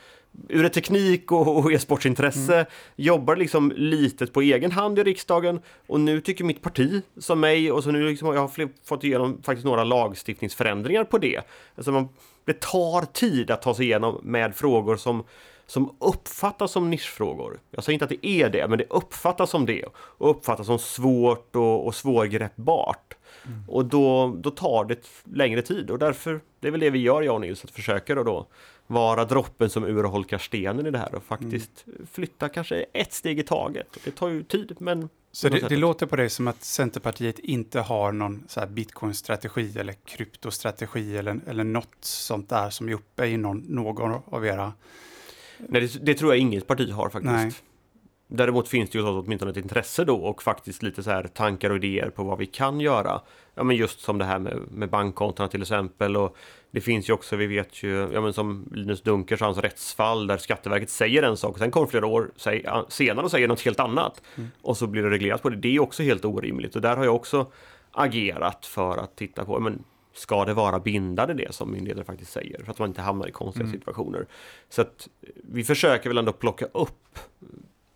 [0.49, 2.65] ur ett teknik och, e-sportsintresse, mm.
[2.95, 7.71] jobbar liksom litet på egen hand i riksdagen och nu tycker mitt parti som mig
[7.71, 11.41] och så nu liksom jag har fått igenom faktiskt några lagstiftningsförändringar på det.
[11.75, 12.09] Alltså man,
[12.45, 15.23] det tar tid att ta sig igenom med frågor som
[15.67, 17.59] som uppfattas som nischfrågor.
[17.71, 20.79] Jag säger inte att det är det, men det uppfattas som det och uppfattas som
[20.79, 23.13] svårt och, och svårgreppbart.
[23.45, 23.63] Mm.
[23.67, 24.97] Och då, då tar det
[25.33, 28.15] längre tid och därför, det är väl det vi gör jag och Nils, att försöka
[28.15, 28.47] då
[28.87, 32.07] vara droppen som urholkar stenen i det här och faktiskt mm.
[32.11, 33.97] flytta kanske ett steg i taget.
[34.03, 35.09] Det tar ju tid, men...
[35.31, 41.17] Så det, det låter på dig som att Centerpartiet inte har någon bitcoin-strategi eller kryptostrategi
[41.17, 44.73] eller, eller något sånt där som är uppe i någon, någon av era...
[45.57, 47.33] Nej, det, det tror jag inget parti har faktiskt.
[47.33, 47.51] Nej.
[48.27, 51.75] Däremot finns det ju åtminstone ett intresse då och faktiskt lite så här tankar och
[51.75, 53.21] idéer på vad vi kan göra.
[53.55, 56.37] Ja men just som det här med, med bankkontona till exempel och
[56.75, 60.38] det finns ju också, vi vet ju, ja men som Linus Dunkers hans rättsfall där
[60.38, 62.31] Skatteverket säger en sak och sen kommer flera år
[62.89, 64.21] senare och säger något helt annat.
[64.35, 64.49] Mm.
[64.61, 65.55] Och så blir det reglerat på det.
[65.55, 67.51] Det är också helt orimligt och där har jag också
[67.91, 69.83] agerat för att titta på, men
[70.13, 72.63] ska det vara bindande det som myndigheter faktiskt säger?
[72.63, 73.79] För att man inte hamnar i konstiga mm.
[73.79, 74.25] situationer.
[74.69, 75.07] Så att
[75.43, 77.19] vi försöker väl ändå plocka upp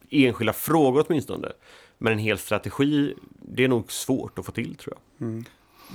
[0.09, 1.51] enskilda frågor åtminstone.
[1.97, 5.27] Men en hel strategi, det är nog svårt att få till tror jag.
[5.27, 5.45] Mm.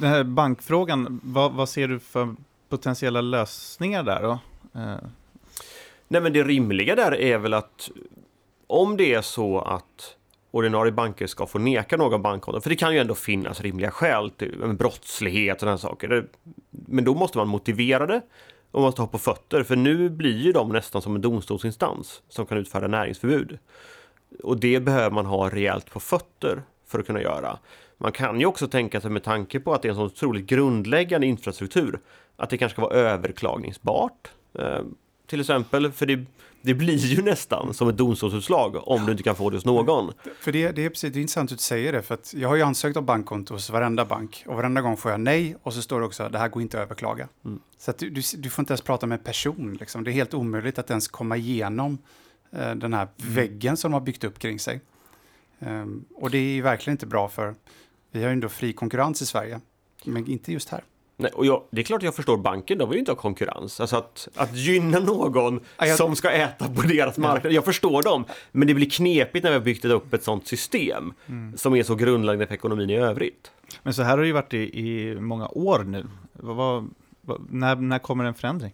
[0.00, 2.34] Den här bankfrågan, vad, vad, ser du för
[2.68, 4.38] potentiella lösningar där då?
[4.80, 4.96] Eh.
[6.08, 7.90] Nej men det rimliga där är väl att
[8.66, 10.16] om det är så att
[10.50, 14.30] ordinarie banker ska få neka någon bankkonto, för det kan ju ändå finnas rimliga skäl
[14.30, 16.26] till brottslighet och sådana saker.
[16.70, 18.20] Men då måste man motivera det
[18.70, 22.22] och man måste ha på fötter, för nu blir ju de nästan som en domstolsinstans
[22.28, 23.58] som kan utfärda näringsförbud.
[24.42, 27.58] Och det behöver man ha rejält på fötter för att kunna göra.
[27.98, 30.46] Man kan ju också tänka sig med tanke på att det är en så otroligt
[30.46, 32.00] grundläggande infrastruktur
[32.36, 34.28] att det kanske ska vara överklagningsbart.
[34.58, 34.80] Eh,
[35.26, 36.24] till exempel, för det,
[36.62, 40.12] det blir ju nästan som ett domstolsutslag om du inte kan få det hos någon.
[40.40, 42.56] För det, det är precis det är intressant att du säger det, för jag har
[42.56, 45.82] ju ansökt om bankkonto hos varenda bank och varenda gång får jag nej och så
[45.82, 47.28] står det också att det här går inte att överklaga.
[47.44, 47.60] Mm.
[47.78, 50.04] Så att du, du, du, får inte ens prata med en person, liksom.
[50.04, 51.98] det är helt omöjligt att ens komma igenom
[52.52, 53.34] eh, den här mm.
[53.34, 54.80] väggen som de har byggt upp kring sig.
[55.58, 57.54] Um, och det är verkligen inte bra för,
[58.10, 59.60] vi har ju ändå fri konkurrens i Sverige,
[60.04, 60.84] men inte just här.
[61.16, 63.80] Nej, och jag, det är klart jag förstår banken, de vill ju inte ha konkurrens.
[63.80, 65.96] Alltså att, att gynna någon jag...
[65.96, 68.24] som ska äta på deras marknad, jag förstår dem.
[68.52, 71.56] Men det blir knepigt när vi har byggt upp ett sånt system mm.
[71.56, 73.50] som är så grundläggande för ekonomin i övrigt.
[73.82, 76.06] Men så här har det ju varit i, i många år nu.
[76.32, 76.90] Vad,
[77.20, 78.72] vad, när, när kommer en förändring?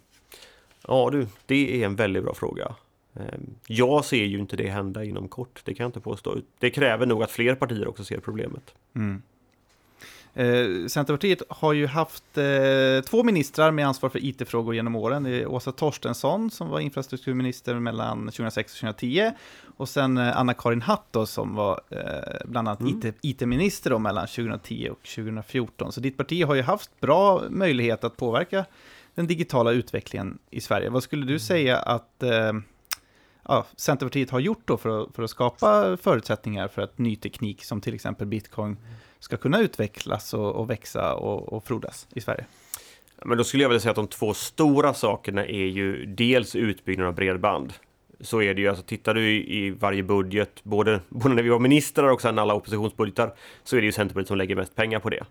[0.87, 2.75] Ja du, det är en väldigt bra fråga.
[3.15, 6.37] Ehm, jag ser ju inte det hända inom kort, det kan jag inte påstå.
[6.59, 8.75] Det kräver nog att fler partier också ser problemet.
[8.95, 9.23] Mm.
[10.35, 15.23] Eh, Centerpartiet har ju haft eh, två ministrar med ansvar för it-frågor genom åren.
[15.23, 19.31] Det är Åsa Torstensson som var infrastrukturminister mellan 2006 och 2010
[19.77, 21.99] och sen eh, Anna-Karin Hatt då, som var eh,
[22.45, 23.13] bland annat mm.
[23.21, 25.93] IT-minister mellan 2010 och 2014.
[25.93, 28.65] Så ditt parti har ju haft bra möjlighet att påverka
[29.15, 30.91] den digitala utvecklingen i Sverige.
[30.91, 31.41] Vad skulle du mm.
[31.41, 32.53] säga att eh,
[33.51, 37.65] ja, Centerpartiet har gjort då för att, för att skapa förutsättningar för att ny teknik
[37.65, 38.77] som till exempel bitcoin
[39.19, 42.45] ska kunna utvecklas och, och växa och, och frodas i Sverige?
[43.25, 47.09] Men då skulle jag vilja säga att de två stora sakerna är ju dels utbyggnaden
[47.09, 47.73] av bredband.
[48.21, 51.49] Så är det ju, alltså tittar du i, i varje budget, både, både när vi
[51.49, 53.35] var ministrar och sen alla oppositionsbudgetar,
[53.65, 55.25] så är det ju Centerpartiet som lägger mest pengar på det.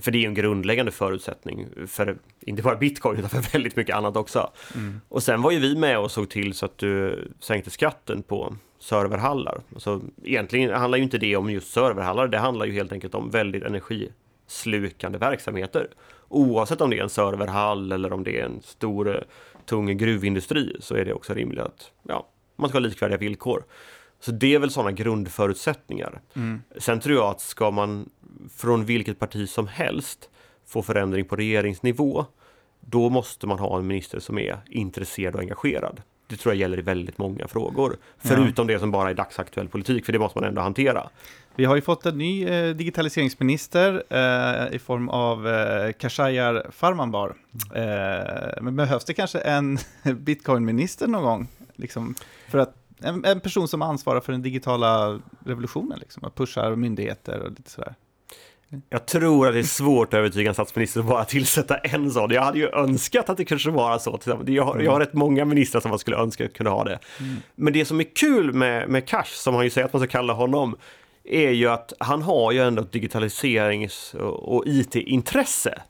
[0.00, 4.16] För det är en grundläggande förutsättning för inte bara bitcoin utan för väldigt mycket annat
[4.16, 4.50] också.
[4.74, 5.00] Mm.
[5.08, 8.56] Och sen var ju vi med och såg till så att du sänkte skatten på
[8.78, 9.60] serverhallar.
[9.74, 13.30] Alltså, egentligen handlar ju inte det om just serverhallar, det handlar ju helt enkelt om
[13.30, 15.88] väldigt energislukande verksamheter.
[16.28, 19.22] Oavsett om det är en serverhall eller om det är en stor eh,
[19.66, 23.64] tung gruvindustri så är det också rimligt att ja, man ska ha likvärdiga villkor.
[24.24, 26.20] Så det är väl sådana grundförutsättningar.
[26.34, 26.62] Mm.
[26.78, 28.10] Sen tror jag att ska man
[28.56, 30.30] från vilket parti som helst
[30.66, 32.26] få förändring på regeringsnivå,
[32.80, 36.02] då måste man ha en minister som är intresserad och engagerad.
[36.26, 37.96] Det tror jag gäller i väldigt många frågor.
[38.18, 38.74] Förutom ja.
[38.74, 41.08] det som bara är dagsaktuell politik, för det måste man ändå hantera.
[41.54, 47.34] Vi har ju fått en ny eh, digitaliseringsminister eh, i form av eh, Khashayar Farmanbar.
[47.74, 49.78] Eh, men behövs det kanske en
[50.16, 51.48] bitcoinminister någon gång?
[51.76, 52.14] Liksom,
[52.48, 57.40] för att en, en, person som ansvarar för den digitala revolutionen, liksom, och pushar myndigheter
[57.40, 57.94] och lite sådär.
[58.90, 62.30] Jag tror att det är svårt att övertyga en statsminister att bara tillsätta en sån.
[62.30, 64.18] Jag hade ju önskat att det kanske var så.
[64.46, 66.98] Jag har, jag har rätt många ministrar som man skulle önska kunna ha det.
[67.20, 67.36] Mm.
[67.54, 70.08] Men det som är kul med, med Cash, som han ju säger att man ska
[70.08, 70.76] kalla honom,
[71.24, 75.82] är ju att han har ju ändå ett digitaliserings och IT-intresse.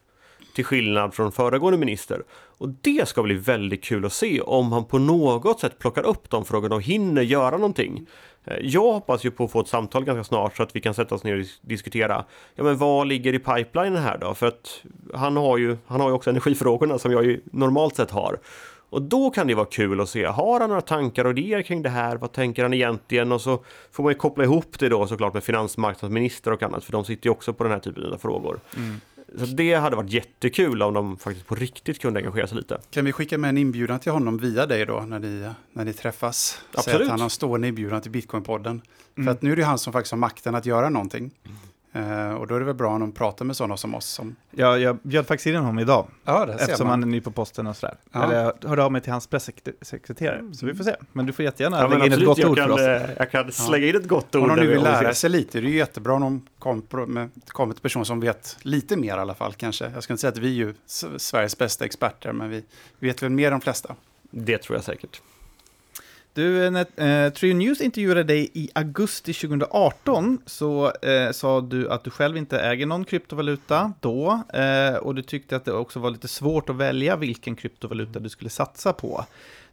[0.55, 2.23] Till skillnad från föregående minister.
[2.59, 6.31] Och det ska bli väldigt kul att se om han på något sätt plockar upp
[6.31, 8.07] de frågorna och hinner göra någonting.
[8.45, 10.95] Eh, jag hoppas ju på att få ett samtal ganska snart så att vi kan
[10.95, 14.35] sätta oss ner och diskutera ja, men vad ligger i pipelinen här då?
[14.35, 14.83] För att
[15.15, 18.39] han har ju, han har ju också energifrågorna som jag ju normalt sett har.
[18.93, 21.83] Och då kan det vara kul att se, har han några tankar och idéer kring
[21.83, 22.17] det här?
[22.17, 23.33] Vad tänker han egentligen?
[23.33, 26.93] Och så får man ju koppla ihop det då såklart med finansmarknadsminister och annat, för
[26.93, 28.61] de sitter ju också på den här typen av frågor.
[28.77, 29.01] Mm.
[29.39, 32.81] Så det hade varit jättekul om de faktiskt på riktigt kunde engagera sig lite.
[32.91, 35.93] Kan vi skicka med en inbjudan till honom via dig då när ni, när ni
[35.93, 36.63] träffas?
[36.73, 36.97] Absolut.
[36.97, 38.83] Säg att han har stående inbjudan till Bitcoinpodden.
[39.17, 39.27] Mm.
[39.27, 41.31] För att nu är det han som faktiskt har makten att göra någonting.
[41.97, 44.07] Uh, och då är det väl bra om de pratar med sådana som oss.
[44.07, 44.37] Som...
[44.51, 46.07] Ja, jag bjöd faktiskt in honom idag.
[46.25, 46.91] Ja, det eftersom man.
[46.91, 47.97] han är ny på posten och sådär.
[48.13, 48.25] Ja.
[48.25, 50.39] Eller jag hörde av mig till hans pressekreterare.
[50.39, 50.55] Mm.
[50.55, 50.97] Så vi får se.
[51.13, 52.81] Men du får jättegärna ja, lägga in ett gott ord kan, för oss.
[52.81, 54.43] Eh, jag kan slänga in ett gott ord.
[54.43, 57.73] Om de nu vill lära sig lite, det är ju jättebra om de kommer kom
[57.73, 59.91] till person som vet lite mer i alla fall kanske.
[59.95, 60.75] Jag ska inte säga att vi är ju
[61.17, 62.65] Sveriges bästa experter, men vi
[62.99, 63.95] vet väl mer än de flesta.
[64.31, 65.21] Det tror jag säkert.
[66.35, 71.91] Du, eh, när eh, Trio News intervjuade dig i augusti 2018 så eh, sa du
[71.91, 75.99] att du själv inte äger någon kryptovaluta då eh, och du tyckte att det också
[75.99, 79.25] var lite svårt att välja vilken kryptovaluta du skulle satsa på.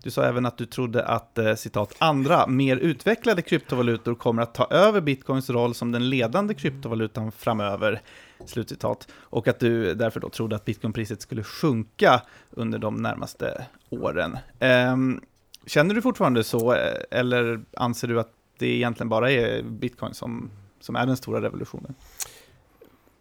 [0.03, 4.53] Du sa även att du trodde att eh, citat, andra, mer utvecklade kryptovalutor kommer att
[4.53, 8.01] ta över bitcoins roll som den ledande kryptovalutan framöver.
[8.45, 9.07] Slutcitat.
[9.15, 14.37] Och att du därför då trodde att bitcoinpriset skulle sjunka under de närmaste åren.
[14.59, 15.21] Ehm,
[15.65, 20.51] Känner du fortfarande så, eh, eller anser du att det egentligen bara är bitcoin som,
[20.79, 21.95] som är den stora revolutionen?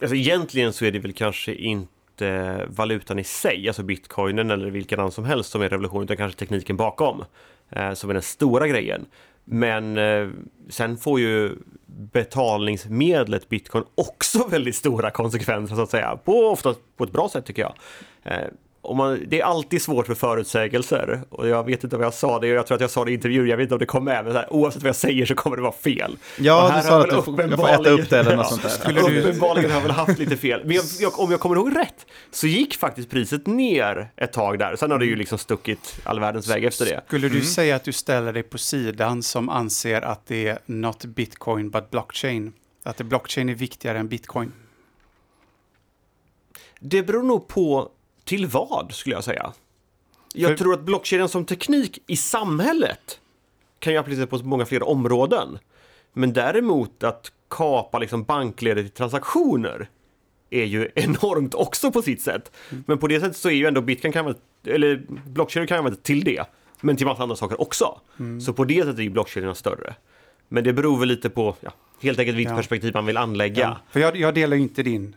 [0.00, 5.00] Alltså egentligen så är det väl kanske inte valutan i sig, alltså bitcoinen eller vilken
[5.00, 7.24] annan som helst som är revolutionen, utan kanske tekniken bakom
[7.70, 9.06] eh, som är den stora grejen.
[9.44, 10.28] Men eh,
[10.68, 17.04] sen får ju betalningsmedlet bitcoin också väldigt stora konsekvenser så att säga, på, ofta på
[17.04, 17.74] ett bra sätt tycker jag.
[18.22, 18.48] Eh,
[18.96, 21.20] man, det är alltid svårt för förutsägelser.
[21.28, 23.14] Och jag vet inte vad jag sa det, jag tror att jag sa det i
[23.14, 25.26] intervjun, jag vet inte om det kom med, men så här, oavsett vad jag säger
[25.26, 26.16] så kommer det vara fel.
[26.38, 28.68] Ja, du sa att du får, jag får äta upp det eller något sånt där.
[28.68, 29.20] Skulle du...
[29.20, 30.60] Uppenbarligen har jag väl haft lite fel.
[30.64, 34.58] Men jag, jag, om jag kommer ihåg rätt så gick faktiskt priset ner ett tag
[34.58, 34.76] där.
[34.76, 37.00] Sen har det ju liksom stuckit all världens väg efter det.
[37.06, 37.46] Skulle du mm.
[37.46, 41.90] säga att du ställer dig på sidan som anser att det är not bitcoin but
[41.90, 42.52] blockchain?
[42.82, 44.52] Att det blockchain är viktigare än bitcoin?
[46.80, 47.90] Det beror nog på
[48.28, 49.52] till vad, skulle jag säga.
[50.34, 50.56] Jag För...
[50.56, 53.20] tror att blockkedjan som teknik i samhället
[53.78, 55.58] kan ju appliceras på många fler områden.
[56.12, 59.88] Men däremot att kapa liksom bankledet i transaktioner
[60.50, 62.52] är ju enormt också på sitt sätt.
[62.70, 62.84] Mm.
[62.86, 66.24] Men på det sättet så är ju ändå bitcoin kan eller blockkedjor kan användas till
[66.24, 66.44] det,
[66.80, 68.00] men till massa andra saker också.
[68.18, 68.40] Mm.
[68.40, 69.94] Så på det sättet är ju blockkedjorna större.
[70.48, 72.56] Men det beror väl lite på ja, helt enkelt vilket ja.
[72.56, 73.62] perspektiv man vill anlägga.
[73.62, 73.78] Ja.
[73.90, 75.16] För jag, jag, delar ju inte din,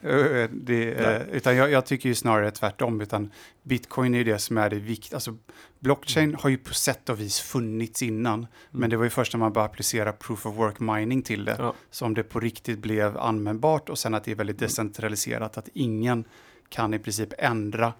[0.51, 3.01] det, utan jag, jag, tycker ju snarare tvärtom.
[3.01, 3.31] Utan
[3.63, 5.15] bitcoin är det som är det viktiga.
[5.15, 5.37] Alltså,
[5.79, 6.39] blockchain mm.
[6.41, 8.39] har ju på sätt och vis funnits innan.
[8.39, 8.49] Mm.
[8.69, 11.55] Men det var ju först när man började applicera proof of work mining till det.
[11.59, 11.73] Ja.
[11.91, 14.67] Som det på riktigt blev användbart och sen att det är väldigt mm.
[14.67, 15.57] decentraliserat.
[15.57, 16.23] Att ingen
[16.69, 17.93] kan i princip ändra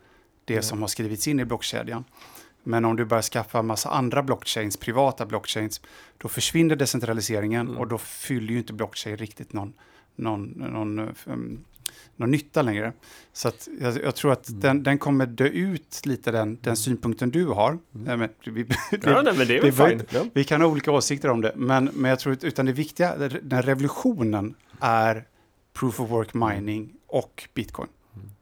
[0.45, 2.03] det som har skrivits in i blockkedjan.
[2.63, 5.81] Men om du börjar skaffa massa andra blockchains, privata blockchains,
[6.17, 7.77] då försvinner decentraliseringen mm.
[7.77, 9.73] och då fyller ju inte blockchain riktigt någon,
[10.15, 11.65] någon, någon, um,
[12.15, 12.93] någon nytta längre.
[13.33, 14.59] Så att jag, jag tror att mm.
[14.61, 17.69] den, den kommer dö ut lite, den, den synpunkten du har.
[17.95, 18.19] Mm.
[18.19, 20.03] Men, vi, det, ja, nej, men det är väl fine.
[20.09, 20.25] Ja.
[20.33, 23.15] Vi kan ha olika åsikter om det, men, men jag tror att utan det viktiga,
[23.41, 25.25] den revolutionen är
[25.73, 27.89] proof of work mining och bitcoin.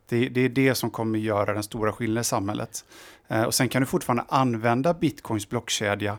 [0.10, 2.86] Det, det, är det som kommer göra den stora skillnaden i samhället.
[3.28, 6.17] Eh, och sen kan du fortfarande använda bitcoins blockkedja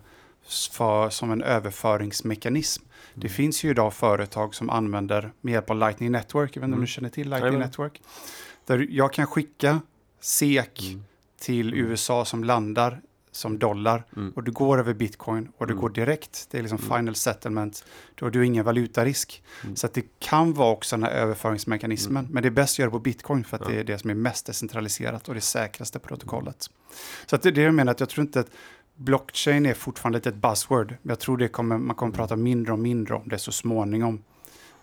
[0.72, 2.82] för, som en överföringsmekanism.
[2.82, 3.20] Mm.
[3.20, 6.64] Det finns ju idag företag som använder med hjälp av Lightning Network, jag vet inte
[6.64, 6.86] om du mm.
[6.86, 7.60] känner till Lightning mm.
[7.60, 8.02] Network,
[8.66, 9.80] där jag kan skicka
[10.20, 11.04] SEK mm.
[11.40, 11.86] till mm.
[11.86, 13.00] USA som landar
[13.32, 14.32] som dollar mm.
[14.36, 15.82] och du går över bitcoin och du mm.
[15.82, 16.46] går direkt.
[16.50, 16.98] Det är liksom mm.
[16.98, 17.84] final settlement.
[18.14, 19.42] Då har du ingen valutarisk.
[19.64, 19.76] Mm.
[19.76, 22.24] Så att det kan vara också den här överföringsmekanismen.
[22.24, 22.34] Mm.
[22.34, 23.68] Men det är bäst att göra det på bitcoin för att ja.
[23.68, 26.70] det är det som är mest decentraliserat och det säkraste protokollet.
[27.26, 28.50] Så att det är det jag menar, att jag tror inte att
[28.94, 30.94] blockchain är fortfarande ett buzzword.
[31.02, 34.22] Jag tror det kommer, man kommer prata mindre och mindre om det så småningom.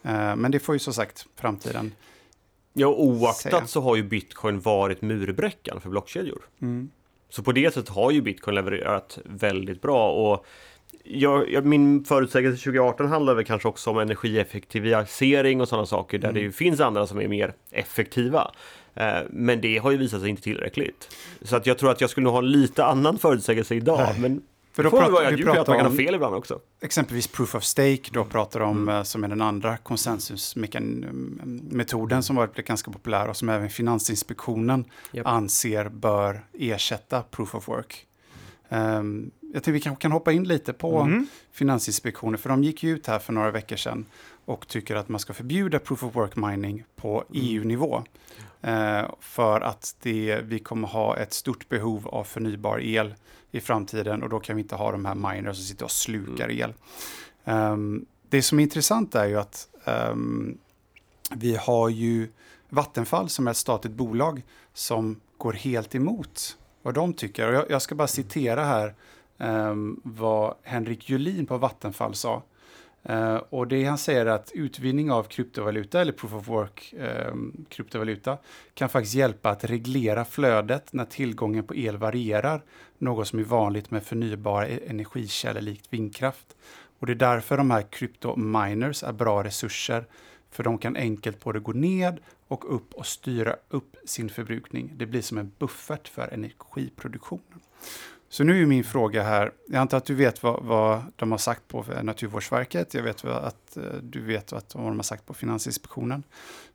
[0.06, 1.92] Uh, men det får ju som sagt framtiden
[2.80, 3.68] Ja, oaktat säga.
[3.68, 6.46] så har ju bitcoin varit murbräckan för blockkedjor.
[6.62, 6.90] Mm.
[7.30, 10.46] Så på det sättet har ju bitcoin levererat väldigt bra och
[11.04, 16.30] jag, jag, min förutsägelse 2018 handlar väl kanske också om energieffektivisering och sådana saker där
[16.30, 16.44] mm.
[16.44, 18.52] det finns andra som är mer effektiva.
[18.96, 21.16] Eh, men det har ju visat sig inte tillräckligt.
[21.42, 24.00] Så att jag tror att jag skulle ha en lite annan förutsägelse idag.
[24.00, 24.20] Nej.
[24.20, 24.42] Men
[24.78, 26.60] för då pratar, vi pratar att man kan ha fel ibland också.
[26.82, 28.96] Exempelvis proof of stake, då pratar de om, mm.
[28.96, 35.28] Eh, som är den andra konsensusmetoden som varit ganska populär och som även Finansinspektionen yep.
[35.28, 38.07] anser bör ersätta proof of work.
[38.70, 41.28] Um, jag tänkte vi kanske kan hoppa in lite på mm.
[41.52, 44.06] Finansinspektionen, för de gick ju ut här för några veckor sedan
[44.46, 47.42] och tycker att man ska förbjuda proof of work mining på mm.
[47.46, 48.04] EU-nivå.
[48.68, 53.16] Uh, för att det, vi kommer ha ett stort behov av förnybar el
[53.52, 56.50] i framtiden och då kan vi inte ha de här miners som sitter och slukar
[56.50, 56.58] mm.
[56.60, 56.74] el.
[57.54, 60.58] Um, det som är intressant är ju att um,
[61.32, 62.28] vi har ju
[62.70, 64.42] Vattenfall som är ett statligt bolag
[64.74, 66.58] som går helt emot
[66.88, 67.48] vad de tycker.
[67.48, 68.94] Och jag, jag ska bara citera här
[69.38, 72.44] um, vad Henrik Julin på Vattenfall sa.
[73.10, 76.94] Uh, och det han säger är att utvinning av kryptovaluta eller proof of work
[77.32, 78.38] um, kryptovaluta
[78.74, 82.62] kan faktiskt hjälpa att reglera flödet när tillgången på el varierar,
[82.98, 86.56] något som är vanligt med förnybara e-, energikällor likt vindkraft.
[87.00, 90.06] Och det är därför de här kryptominers är bra resurser,
[90.58, 94.94] för de kan enkelt både gå ned och upp och styra upp sin förbrukning.
[94.96, 97.60] Det blir som en buffert för energiproduktionen.
[98.30, 101.38] Så nu är min fråga här, jag antar att du vet vad, vad de har
[101.38, 106.24] sagt på Naturvårdsverket, jag vet att eh, du vet vad de har sagt på Finansinspektionen.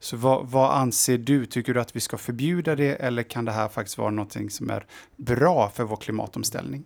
[0.00, 1.46] Så vad, vad, anser du?
[1.46, 4.70] Tycker du att vi ska förbjuda det eller kan det här faktiskt vara någonting som
[4.70, 6.84] är bra för vår klimatomställning?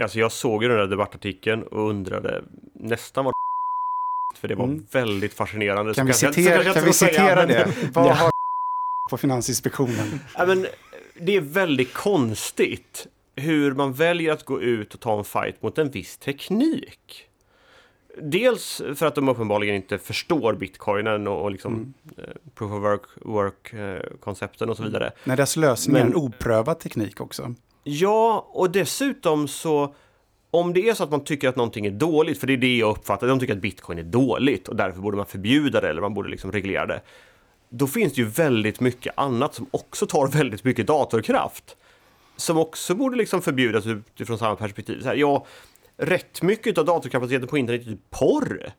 [0.00, 3.34] Alltså jag såg ju den där debattartikeln och undrade nästan vad
[4.34, 4.86] för det var mm.
[4.90, 5.94] väldigt fascinerande.
[5.94, 7.68] Kan vi citera, kan vi citera det?
[7.92, 8.12] Vad ja.
[8.12, 8.30] har
[9.10, 10.20] på Finansinspektionen?
[10.34, 10.66] Ja, men,
[11.20, 13.06] det är väldigt konstigt
[13.36, 17.24] hur man väljer att gå ut och ta en fight mot en viss teknik.
[18.22, 21.94] Dels för att de uppenbarligen inte förstår bitcoinen och, och liksom mm.
[22.16, 25.12] eh, proof of work, work eh, och så vidare.
[25.24, 27.54] Nej, deras lösning är en oprövad teknik också.
[27.84, 29.94] Ja, och dessutom så
[30.50, 32.76] om det är så att man tycker att någonting är dåligt, för det är det
[32.76, 36.00] jag uppfattar, de tycker att bitcoin är dåligt och därför borde man förbjuda det eller
[36.00, 37.00] man borde liksom reglera det.
[37.68, 41.76] Då finns det ju väldigt mycket annat som också tar väldigt mycket datorkraft
[42.36, 45.00] som också borde liksom förbjudas utifrån samma perspektiv.
[45.02, 45.46] Så här, ja,
[45.96, 48.72] rätt mycket av datorkapaciteten på internet är typ porr.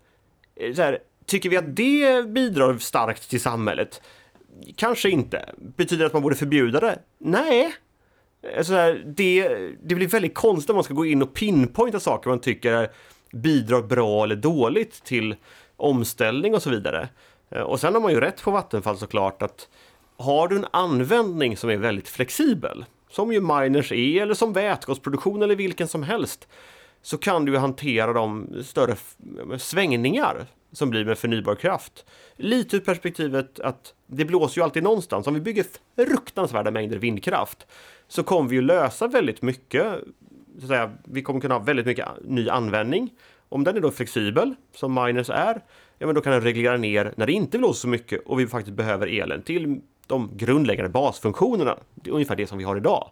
[0.56, 4.02] Eh, så här, tycker vi att det bidrar starkt till samhället?
[4.76, 5.56] Kanske inte.
[5.58, 7.00] Betyder det att man borde förbjuda det?
[7.18, 7.74] Nej.
[8.58, 9.48] Alltså här, det,
[9.84, 12.90] det blir väldigt konstigt om man ska gå in och pinpointa saker man tycker
[13.32, 15.36] bidrar bra eller dåligt till
[15.78, 17.10] omställning och så vidare.
[17.50, 19.68] Eh, och sen har man ju rätt på Vattenfall såklart att
[20.18, 25.42] har du en användning som är väldigt flexibel, som ju miners är, eller som vätgasproduktion
[25.42, 26.48] eller vilken som helst,
[27.02, 28.96] så kan du hantera de större
[29.58, 32.06] svängningar som blir med förnybar kraft.
[32.36, 35.28] Lite ur perspektivet att det blåser ju alltid någonstans.
[35.28, 35.66] Om vi bygger
[35.96, 37.68] fruktansvärda mängder vindkraft
[38.10, 39.84] så kommer vi ju lösa väldigt mycket.
[40.58, 43.10] Så att säga, vi kommer kunna ha väldigt mycket ny användning.
[43.50, 45.62] Om den är då flexibel, som miners är,
[45.98, 48.48] ja men då kan den reglera ner när det inte blåser så mycket och vi
[48.48, 51.78] faktiskt behöver elen till de grundläggande basfunktionerna.
[51.96, 53.10] Det är ungefär det som vi har idag.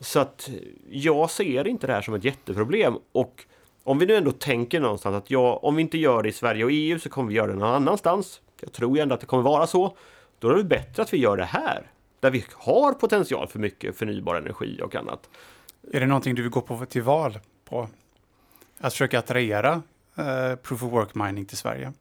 [0.00, 0.50] Så att
[0.90, 3.44] jag ser inte det här som ett jätteproblem och
[3.84, 6.64] om vi nu ändå tänker någonstans att ja, om vi inte gör det i Sverige
[6.64, 8.40] och EU så kommer vi göra det någon annanstans.
[8.60, 9.96] Jag tror ju ändå att det kommer vara så.
[10.38, 13.96] Då är det bättre att vi gör det här, där vi har potential för mycket
[13.96, 15.28] förnybar energi och annat.
[15.92, 17.88] Är det någonting du vill gå på till val på?
[18.78, 19.82] Att försöka attrahera
[20.16, 21.92] eh, proof of work mining till Sverige?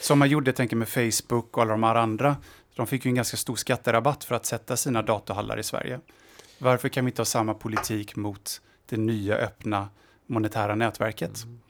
[0.00, 2.36] Som man gjorde, tänker med Facebook och alla de här andra
[2.74, 6.00] de fick ju en ganska stor skatterabatt för att sätta sina datorhallar i Sverige.
[6.58, 9.88] Varför kan vi inte ha samma politik mot det nya öppna
[10.26, 11.44] monetära nätverket?
[11.44, 11.60] Mm.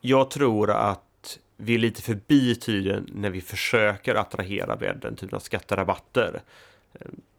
[0.00, 5.36] Jag tror att vi är lite förbi tiden när vi försöker attrahera med den typen
[5.36, 6.42] av skatterabatter.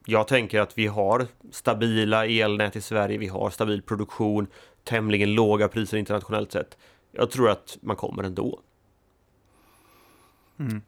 [0.05, 4.47] Jag tänker att vi har stabila elnät i Sverige, vi har stabil produktion,
[4.83, 6.77] tämligen låga priser internationellt sett.
[7.11, 8.59] Jag tror att man kommer ändå.
[10.59, 10.81] Mm.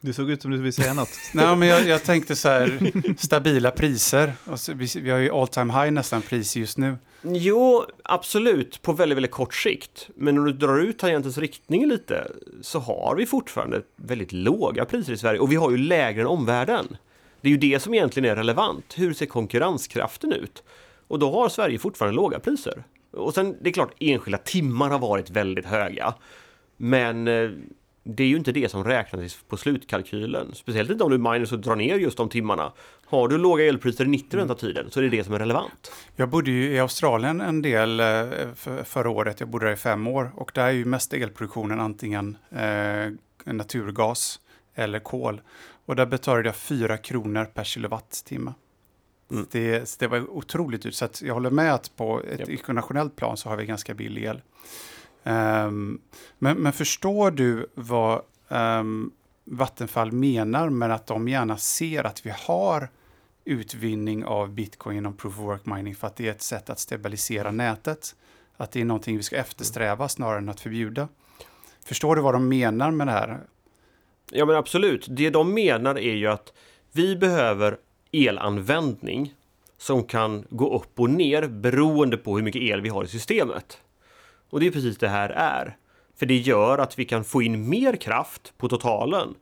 [0.00, 1.08] Du såg ut som du ville säga något.
[1.34, 4.32] Nej, men jag, jag, tänkte så här, stabila priser.
[4.56, 6.96] Så, vi, vi, har ju all time high nästan pris just nu.
[7.22, 10.08] Jo, absolut, på väldigt, väldigt kort sikt.
[10.14, 15.12] Men om du drar ut tangentens riktning lite så har vi fortfarande väldigt låga priser
[15.12, 16.96] i Sverige och vi har ju lägre än omvärlden.
[17.40, 18.94] Det är ju det som egentligen är relevant.
[18.96, 20.62] Hur ser konkurrenskraften ut?
[21.08, 22.84] Och då har Sverige fortfarande låga priser.
[23.10, 26.14] Och sen, det är klart, enskilda timmar har varit väldigt höga.
[26.76, 27.50] Men eh,
[28.10, 30.54] det är ju inte det som räknas på slutkalkylen.
[30.54, 32.72] Speciellt inte om du minus och drar ner just de timmarna.
[33.06, 35.92] Har du låga elpriser i 90 av tiden så är det det som är relevant.
[36.16, 38.26] Jag bodde ju i Australien en del eh,
[38.84, 39.40] förra året.
[39.40, 43.12] Jag bodde där i fem år och där är ju mest elproduktionen antingen eh,
[43.44, 44.40] naturgas
[44.74, 45.40] eller kol.
[45.88, 48.54] Och där betalade jag 4 kronor per kilowattimme.
[49.30, 49.46] Mm.
[49.50, 52.48] Det, det var otroligt dyrt, så jag håller med att på ett yep.
[52.48, 54.42] internationellt plan så har vi ganska billig el.
[55.22, 56.00] Um,
[56.38, 59.12] men, men, förstår du vad um,
[59.44, 62.90] Vattenfall menar med att de gärna ser att vi har
[63.44, 66.78] utvinning av bitcoin genom proof of work mining för att det är ett sätt att
[66.78, 68.14] stabilisera nätet?
[68.56, 71.08] Att det är någonting vi ska eftersträva snarare än att förbjuda.
[71.84, 73.40] Förstår du vad de menar med det här?
[74.32, 75.06] Ja men absolut.
[75.10, 76.52] Det de menar är ju att
[76.92, 77.76] vi behöver
[78.12, 79.34] elanvändning
[79.78, 83.80] som kan gå upp och ner beroende på hur mycket el vi har i systemet.
[84.50, 85.76] Och det är precis det här är.
[86.16, 89.34] För det gör att vi kan få in mer kraft på totalen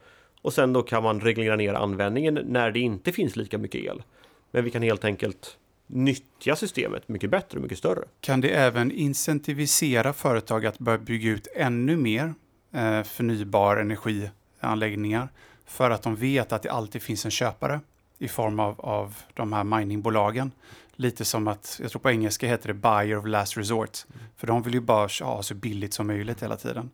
[0.42, 4.02] och sen då kan man reglera ner användningen när det inte finns lika mycket el.
[4.50, 8.04] Men vi kan helt enkelt nyttja systemet mycket bättre och mycket större.
[8.20, 12.34] Kan det även incentivisera företag att börja bygga ut ännu mer
[12.72, 14.30] eh, förnybar energi
[14.60, 15.28] energianläggningar
[15.66, 17.80] för att de vet att det alltid finns en köpare
[18.18, 20.52] i form av, av de här miningbolagen.
[20.96, 23.98] Lite som att, jag tror på engelska heter det buyer of last resort.
[24.14, 24.26] Mm.
[24.36, 26.90] För de vill ju bara ha så billigt som möjligt hela tiden.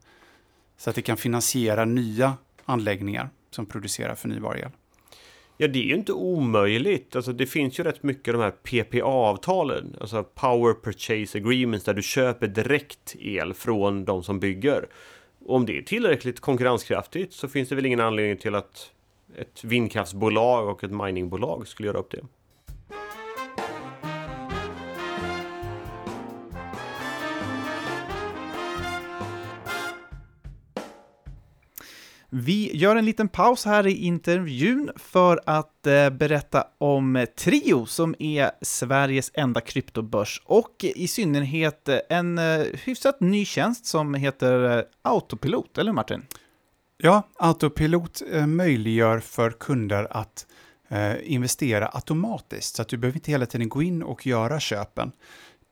[0.77, 2.35] Så att det kan finansiera nya
[2.65, 4.71] anläggningar som producerar förnybar el.
[5.57, 7.17] Ja, det är ju inte omöjligt.
[7.17, 12.03] Alltså, det finns ju rätt mycket de här PPA-avtalen, alltså Power Purchase Agreements, där du
[12.03, 14.89] köper direkt el från de som bygger.
[15.45, 18.93] Och om det är tillräckligt konkurrenskraftigt så finns det väl ingen anledning till att
[19.37, 22.21] ett vindkraftsbolag och ett miningbolag skulle göra upp det.
[32.35, 37.87] Vi gör en liten paus här i intervjun för att eh, berätta om eh, Trio
[37.87, 44.15] som är Sveriges enda kryptobörs och i synnerhet eh, en eh, hyfsat ny tjänst som
[44.15, 46.23] heter eh, Autopilot, eller Martin?
[46.99, 50.47] Ja, Autopilot eh, möjliggör för kunder att
[51.23, 55.13] investera automatiskt så att du behöver inte hela tiden gå in och göra köpen.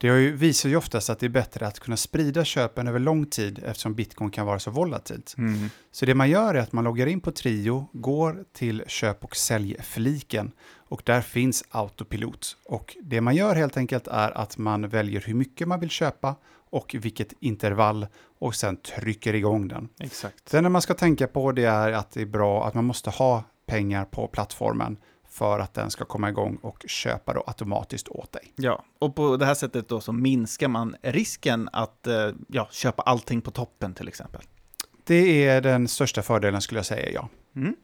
[0.01, 2.99] Det har ju, visar ju oftast att det är bättre att kunna sprida köpen över
[2.99, 5.35] lång tid eftersom bitcoin kan vara så volatilt.
[5.37, 5.69] Mm.
[5.91, 9.35] Så det man gör är att man loggar in på Trio, går till köp och
[9.35, 12.57] säljfliken och där finns autopilot.
[12.65, 16.35] Och det man gör helt enkelt är att man väljer hur mycket man vill köpa
[16.69, 18.07] och vilket intervall
[18.39, 19.89] och sen trycker igång den.
[19.99, 20.49] Exakt.
[20.49, 23.09] Sen när man ska tänka på det är att det är bra att man måste
[23.09, 24.97] ha pengar på plattformen
[25.31, 28.53] för att den ska komma igång och köpa då automatiskt åt dig.
[28.55, 33.01] Ja, och på det här sättet då så minskar man risken att eh, ja, köpa
[33.01, 34.41] allting på toppen till exempel.
[35.03, 37.29] Det är den största fördelen skulle jag säga, ja.
[37.55, 37.75] Mm.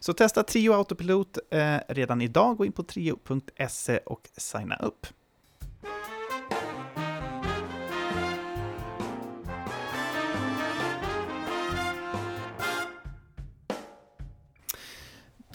[0.00, 2.56] Så testa Trio Autopilot eh, redan idag.
[2.56, 5.06] Gå in på trio.se och signa upp.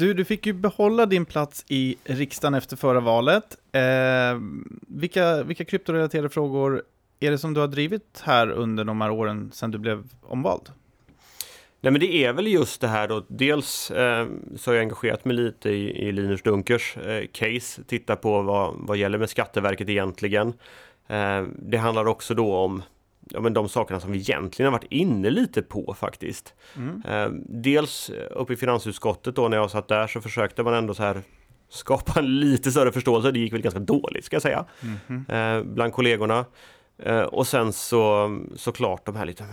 [0.03, 3.57] Du, du fick ju behålla din plats i riksdagen efter förra valet.
[3.71, 4.39] Eh,
[4.87, 6.83] vilka, vilka kryptorelaterade frågor
[7.19, 10.69] är det som du har drivit här under de här åren sedan du blev omvald?
[11.81, 15.25] Nej men det är väl just det här då, dels eh, så har jag engagerat
[15.25, 19.89] mig lite i, i Linus Dunkers eh, case, titta på vad, vad gäller med Skatteverket
[19.89, 20.47] egentligen.
[21.07, 22.81] Eh, det handlar också då om
[23.33, 26.53] ja, men de sakerna som vi egentligen har varit inne lite på faktiskt.
[26.75, 27.01] Mm.
[27.07, 31.03] Eh, dels uppe i finansutskottet då när jag satt där så försökte man ändå så
[31.03, 31.21] här
[31.69, 33.31] skapa en lite större förståelse.
[33.31, 34.65] Det gick väl ganska dåligt ska jag säga.
[35.07, 35.25] Mm.
[35.29, 36.45] Eh, bland kollegorna.
[36.97, 39.45] Eh, och sen så såklart de här lite,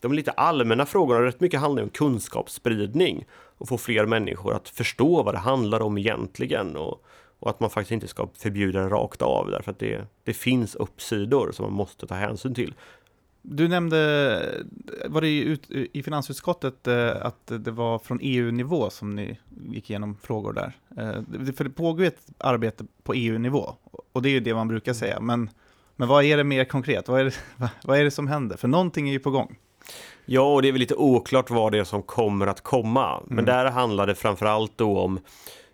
[0.00, 1.22] de lite allmänna frågorna.
[1.22, 3.26] Rätt mycket handlar om kunskapsspridning
[3.58, 6.76] och få fler människor att förstå vad det handlar om egentligen.
[6.76, 7.04] Och,
[7.38, 10.74] och att man faktiskt inte ska förbjuda det rakt av därför att det, det finns
[10.74, 12.74] uppsidor som man måste ta hänsyn till.
[13.48, 14.64] Du nämnde,
[15.04, 15.58] var det i,
[15.92, 19.38] i finansutskottet, eh, att det var från EU-nivå som ni
[19.70, 20.72] gick igenom frågor där?
[20.96, 23.74] Eh, för det pågår ju ett arbete på EU-nivå,
[24.12, 25.50] och det är ju det man brukar säga, men,
[25.96, 27.08] men vad är det mer konkret?
[27.08, 27.34] Vad är det,
[27.84, 28.56] vad är det som händer?
[28.56, 29.56] För någonting är ju på gång.
[30.24, 33.38] Ja, och det är väl lite oklart vad det är som kommer att komma, men
[33.38, 33.44] mm.
[33.44, 35.18] där handlar det framförallt då om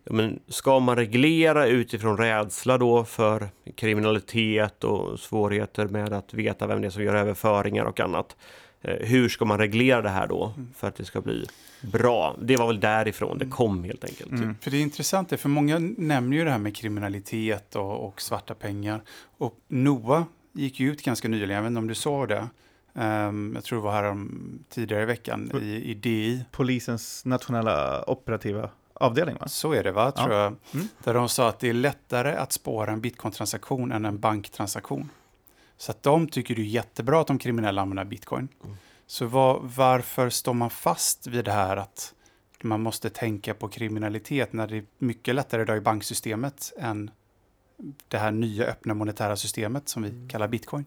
[0.05, 6.81] men ska man reglera utifrån rädsla då för kriminalitet och svårigheter med att veta vem
[6.81, 8.37] det är som gör överföringar och annat?
[8.81, 10.69] Eh, hur ska man reglera det här då mm.
[10.77, 11.47] för att det ska bli
[11.81, 12.37] bra?
[12.43, 14.31] Det var väl därifrån det kom helt enkelt.
[14.31, 14.57] Mm.
[14.61, 18.55] För det är intressant, för många nämner ju det här med kriminalitet och, och svarta
[18.55, 19.03] pengar.
[19.39, 22.49] Och NOA gick ju ut ganska nyligen, jag vet inte om du såg det,
[22.95, 26.45] Um, jag tror det var här om, tidigare i veckan i, i DI.
[26.51, 28.71] Polisens nationella operativa
[29.03, 29.49] avdelning va?
[29.49, 30.43] Så är det va, tror ja.
[30.43, 30.57] jag.
[30.75, 30.89] Mm.
[31.05, 35.11] Där de sa att det är lättare att spåra en bitcoin-transaktion än en banktransaktion.
[35.77, 38.49] Så att de tycker det är jättebra att de kriminella använder bitcoin.
[38.65, 38.77] Mm.
[39.07, 42.15] Så var, varför står man fast vid det här att
[42.63, 47.11] man måste tänka på kriminalitet när det är mycket lättare idag i banksystemet än
[48.09, 50.29] det här nya öppna monetära systemet som vi mm.
[50.29, 50.85] kallar bitcoin?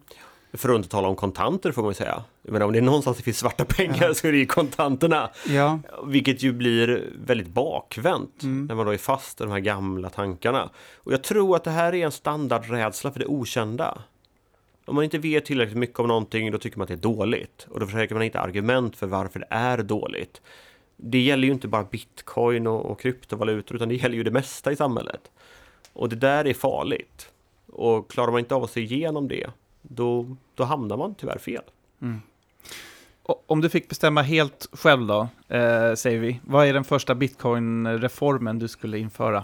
[0.57, 2.23] För att inte tala om kontanter får man ju säga.
[2.41, 4.13] Men om det är någonstans det finns svarta pengar ja.
[4.13, 5.29] så är det ju kontanterna.
[5.47, 5.79] Ja.
[6.05, 8.65] Vilket ju blir väldigt bakvänt mm.
[8.65, 10.69] när man då är fast i de här gamla tankarna.
[10.95, 13.97] Och jag tror att det här är en standardrädsla för det okända.
[14.85, 17.67] Om man inte vet tillräckligt mycket om någonting då tycker man att det är dåligt.
[17.69, 20.41] Och då försöker man hitta argument för varför det är dåligt.
[20.97, 24.71] Det gäller ju inte bara bitcoin och, och kryptovalutor utan det gäller ju det mesta
[24.71, 25.31] i samhället.
[25.93, 27.29] Och det där är farligt.
[27.67, 29.49] Och klarar man inte av att se igenom det
[29.89, 31.63] då, då hamnar man tyvärr fel.
[32.01, 32.21] Mm.
[33.23, 38.59] Om du fick bestämma helt själv då, eh, säger vi, vad är den första bitcoin-reformen
[38.59, 39.43] du skulle införa?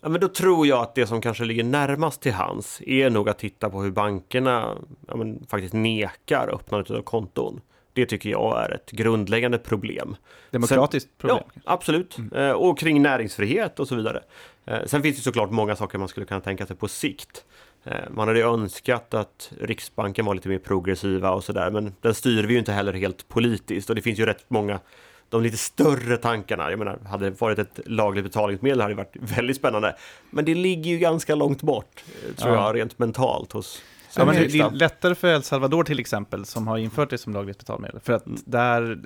[0.00, 3.28] Ja, men då tror jag att det som kanske ligger närmast till hans är nog
[3.28, 4.76] att titta på hur bankerna
[5.08, 7.60] ja, men, faktiskt nekar öppnandet av konton.
[7.92, 10.16] Det tycker jag är ett grundläggande problem.
[10.50, 11.44] Demokratiskt Sen, problem?
[11.54, 12.18] Ja, absolut.
[12.18, 12.32] Mm.
[12.32, 14.22] Eh, och kring näringsfrihet och så vidare.
[14.64, 17.44] Eh, sen finns det såklart många saker man skulle kunna tänka sig på sikt.
[17.84, 22.42] Eh, man hade önskat att Riksbanken var lite mer progressiva och sådär, men den styr
[22.42, 24.80] vi ju inte heller helt politiskt och det finns ju rätt många
[25.28, 26.70] de lite större tankarna.
[26.70, 29.96] Jag menar, hade det varit ett lagligt betalningsmedel hade det varit väldigt spännande.
[30.30, 32.04] Men det ligger ju ganska långt bort,
[32.36, 32.66] tror ja.
[32.66, 33.82] jag, rent mentalt hos
[34.16, 37.32] Ja, men det är lättare för El Salvador till exempel, som har infört det som
[37.32, 38.00] lagligt betalmedel.
[38.00, 38.38] För att mm.
[38.44, 38.98] där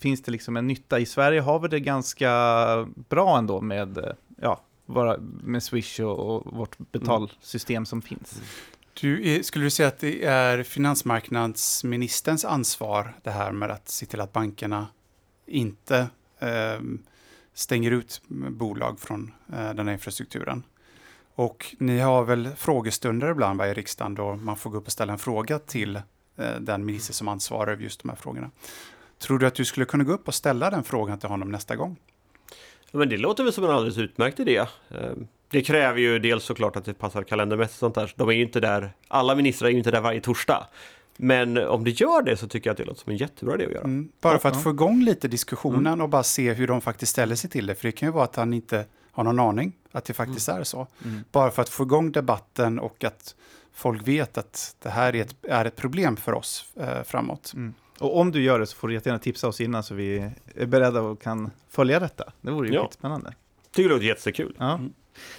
[0.00, 0.98] finns det liksom en nytta.
[0.98, 2.30] I Sverige har vi det ganska
[3.08, 7.86] bra ändå med, ja, våra, med Swish och, och vårt betalsystem mm.
[7.86, 8.42] som finns.
[9.00, 14.20] Du, skulle du säga att det är finansmarknadsministerns ansvar det här med att se till
[14.20, 14.86] att bankerna
[15.46, 16.08] inte
[16.38, 16.80] eh,
[17.54, 20.62] stänger ut bolag från eh, den här infrastrukturen?
[21.34, 25.12] Och ni har väl frågestunder ibland i riksdagen då man får gå upp och ställa
[25.12, 25.96] en fråga till
[26.36, 28.50] eh, den minister som ansvarar över just de här frågorna.
[29.18, 31.76] Tror du att du skulle kunna gå upp och ställa den frågan till honom nästa
[31.76, 31.96] gång?
[32.92, 34.66] Men det låter väl som en alldeles utmärkt idé.
[34.90, 38.12] Ehm, det kräver ju dels såklart att det passar kalendermässigt sånt där.
[38.16, 40.66] De är ju inte där, alla ministrar är ju inte där varje torsdag.
[41.16, 43.64] Men om det gör det så tycker jag att det låter som en jättebra idé
[43.64, 43.84] att göra.
[43.84, 46.00] Mm, bara för att få igång lite diskussionen mm.
[46.00, 47.74] och bara se hur de faktiskt ställer sig till det.
[47.74, 50.60] För det kan ju vara att han inte har någon aning att det faktiskt mm.
[50.60, 50.86] är så.
[51.04, 51.24] Mm.
[51.32, 53.34] Bara för att få igång debatten och att
[53.72, 57.52] folk vet att det här är ett, är ett problem för oss eh, framåt.
[57.98, 60.66] Och om du gör det så får du jättegärna tipsa oss innan så vi är
[60.66, 62.32] beredda och kan följa detta.
[62.40, 62.90] Det vore ju ja.
[62.92, 63.34] spännande.
[63.70, 64.54] Tycker det låter jättekul.
[64.58, 64.74] Ja.
[64.74, 64.92] Mm.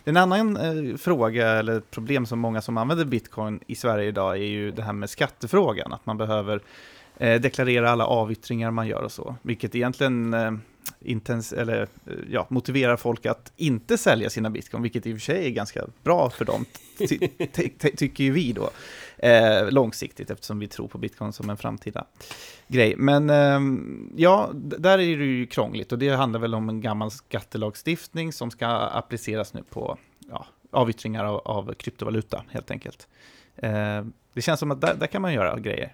[0.04, 4.42] En annan eh, fråga eller problem som många som använder bitcoin i Sverige idag är
[4.42, 5.94] ju det här med skattefrågan.
[5.94, 6.62] Att man behöver
[7.18, 9.36] eh, deklarera alla avyttringar man gör och så.
[9.42, 10.52] Vilket egentligen eh,
[11.00, 15.22] intens eller, eh, ja, motiverar folk att inte sälja sina bitcoin, vilket i och för
[15.22, 16.66] sig är ganska bra för dem,
[16.98, 17.08] ty
[17.54, 18.70] ty ty tycker ju vi då,
[19.18, 22.06] eh, långsiktigt, eftersom vi tror på bitcoin som en framtida
[22.68, 22.96] grej.
[22.98, 23.60] Men eh,
[24.16, 28.52] ja, där är det ju krångligt och det handlar väl om en gammal skattelagstiftning som
[28.52, 29.98] ska appliceras nu på
[30.30, 33.08] ja, avyttringar av, av kryptovaluta, helt enkelt.
[33.56, 35.94] Eh, det känns som att där, där kan man göra grejer.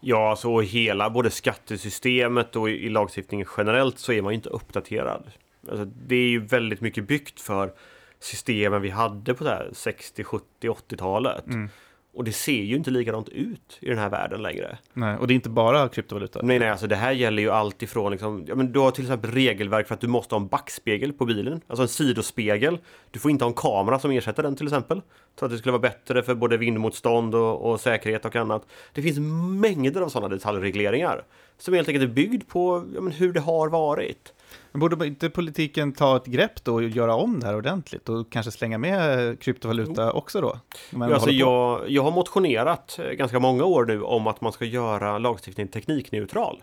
[0.00, 5.24] Ja, alltså hela både skattesystemet och i lagstiftningen generellt så är man ju inte uppdaterad.
[5.68, 7.72] Alltså, det är ju väldigt mycket byggt för
[8.20, 11.46] systemen vi hade på 60, 70, 80-talet.
[11.46, 11.68] Mm.
[12.14, 14.78] Och det ser ju inte likadant ut i den här världen längre.
[14.92, 16.40] Nej, och det är inte bara kryptovaluta.
[16.42, 19.04] Nej, nej, alltså det här gäller ju allt ifrån liksom, ja, men du har till
[19.04, 22.78] exempel regelverk för att du måste ha en backspegel på bilen, alltså en sidospegel.
[23.10, 25.02] Du får inte ha en kamera som ersätter den till exempel.
[25.38, 28.66] Så att det skulle vara bättre för både vindmotstånd och, och säkerhet och annat.
[28.92, 29.18] Det finns
[29.60, 31.24] mängder av sådana detaljregleringar
[31.58, 34.32] som helt enkelt är byggd på ja, men hur det har varit.
[34.72, 38.32] Men borde inte politiken ta ett grepp då och göra om det här ordentligt och
[38.32, 40.10] kanske slänga med kryptovaluta jo.
[40.10, 40.58] också då?
[41.02, 45.18] Alltså jag, jag har motionerat eh, ganska många år nu om att man ska göra
[45.18, 46.62] lagstiftningen teknikneutral.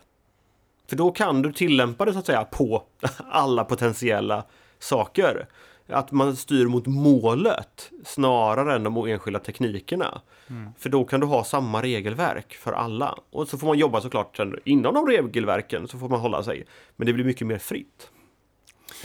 [0.87, 2.83] För då kan du tillämpa det så att säga på
[3.29, 4.43] alla potentiella
[4.79, 5.47] saker
[5.89, 10.21] att man styr mot målet snarare än de enskilda teknikerna.
[10.49, 10.69] Mm.
[10.77, 13.15] För då kan du ha samma regelverk för alla.
[13.29, 16.65] Och så får man jobba såklart inom de regelverken så får man hålla sig.
[16.95, 18.09] Men det blir mycket mer fritt.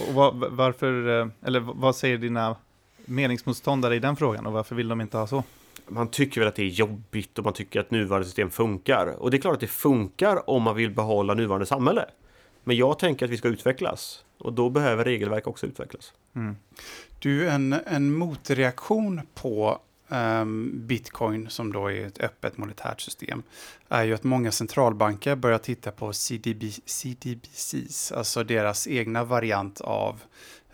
[0.07, 2.55] Och var, varför, eh, eller vad säger dina
[3.05, 5.43] meningsmotståndare i den frågan och varför vill de inte ha så?
[5.87, 9.07] Man tycker väl att det är jobbigt och man tycker att nuvarande system funkar.
[9.07, 12.05] Och det är klart att det funkar om man vill behålla nuvarande samhälle.
[12.65, 16.13] Men jag tänker att vi ska utvecklas och då behöver regelverk också utvecklas.
[16.35, 16.55] Mm.
[17.19, 23.43] Du, en, en motreaktion på um, bitcoin, som då är ett öppet monetärt system,
[23.89, 30.21] är ju att många centralbanker börjar titta på CDB, CDBCs, alltså deras egna variant av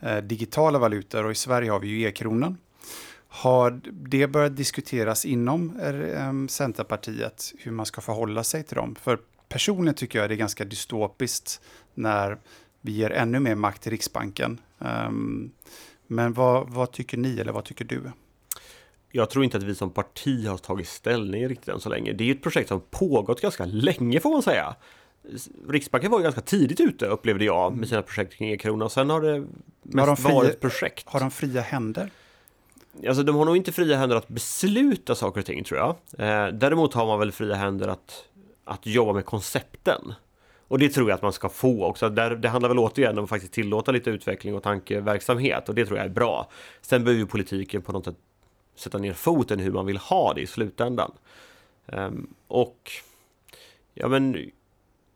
[0.04, 1.26] uh, digitala valutor.
[1.26, 2.58] Och i Sverige har vi ju e-kronan.
[3.28, 8.96] Har det börjat diskuteras inom um, Centerpartiet hur man ska förhålla sig till dem?
[9.02, 9.20] För
[9.52, 11.62] personligen tycker jag det är ganska dystopiskt
[11.94, 12.38] när
[12.82, 14.60] vi ger ännu mer makt till Riksbanken.
[14.80, 15.52] Um,
[16.08, 18.02] men vad, vad, tycker ni eller vad tycker du?
[19.12, 22.14] Jag tror inte att vi som parti har tagit ställning riktigt än så länge.
[22.14, 24.76] Det är ett projekt som pågått ganska länge får man säga.
[25.70, 28.90] Riksbanken var ju ganska tidigt ute upplevde jag med sina projekt kring e-krona.
[28.90, 29.40] Sen har det
[29.84, 31.10] mest har de fria, varit projekt.
[31.10, 32.10] Har de fria händer?
[33.08, 35.90] Alltså de har nog inte fria händer att besluta saker och ting tror jag.
[36.18, 38.26] Eh, däremot har man väl fria händer att,
[38.64, 40.14] att jobba med koncepten.
[40.72, 42.10] Och det tror jag att man ska få också.
[42.10, 45.86] Där, det handlar väl återigen om att faktiskt tillåta lite utveckling och tankeverksamhet och det
[45.86, 46.50] tror jag är bra.
[46.82, 48.16] Sen behöver ju politiken på något sätt
[48.76, 51.12] sätta ner foten hur man vill ha det i slutändan.
[51.86, 52.92] Um, och
[53.94, 54.52] ja men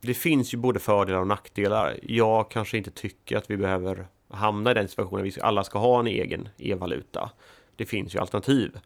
[0.01, 1.99] det finns ju både fördelar och nackdelar.
[2.03, 5.79] Jag kanske inte tycker att vi behöver hamna i den situationen att vi alla ska
[5.79, 7.31] ha en egen e-valuta.
[7.75, 8.79] Det finns ju alternativ.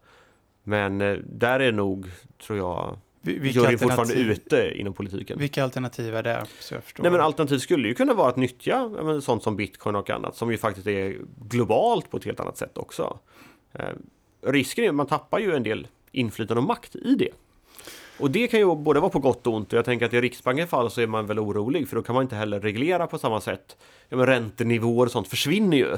[0.64, 2.08] Men eh, där är nog,
[2.38, 5.40] tror jag, juryn fortfarande ute inom politiken.
[5.40, 6.46] Vilka alternativ är det?
[6.60, 7.04] Så jag förstår.
[7.04, 10.36] Nej, men alternativ skulle ju kunna vara att nyttja men, sånt som bitcoin och annat
[10.36, 11.18] som ju faktiskt är
[11.50, 13.20] globalt på ett helt annat sätt också.
[13.74, 13.86] Eh,
[14.42, 17.30] risken är att man tappar ju en del inflytande och makt i det.
[18.20, 19.72] Och det kan ju både vara på gott och ont.
[19.72, 22.24] Jag tänker att i Riksbankens fall så är man väl orolig för då kan man
[22.24, 23.78] inte heller reglera på samma sätt.
[24.10, 25.98] Ja, men räntenivåer och sånt försvinner ju.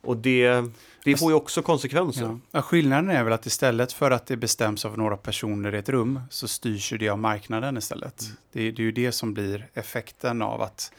[0.00, 0.64] Och det,
[1.04, 2.38] det får ju också konsekvenser.
[2.50, 2.62] Ja.
[2.62, 6.20] skillnaden är väl att istället för att det bestäms av några personer i ett rum
[6.30, 8.22] så styrs ju det av marknaden istället.
[8.22, 8.36] Mm.
[8.52, 10.92] Det, det, är ju det som blir effekten av att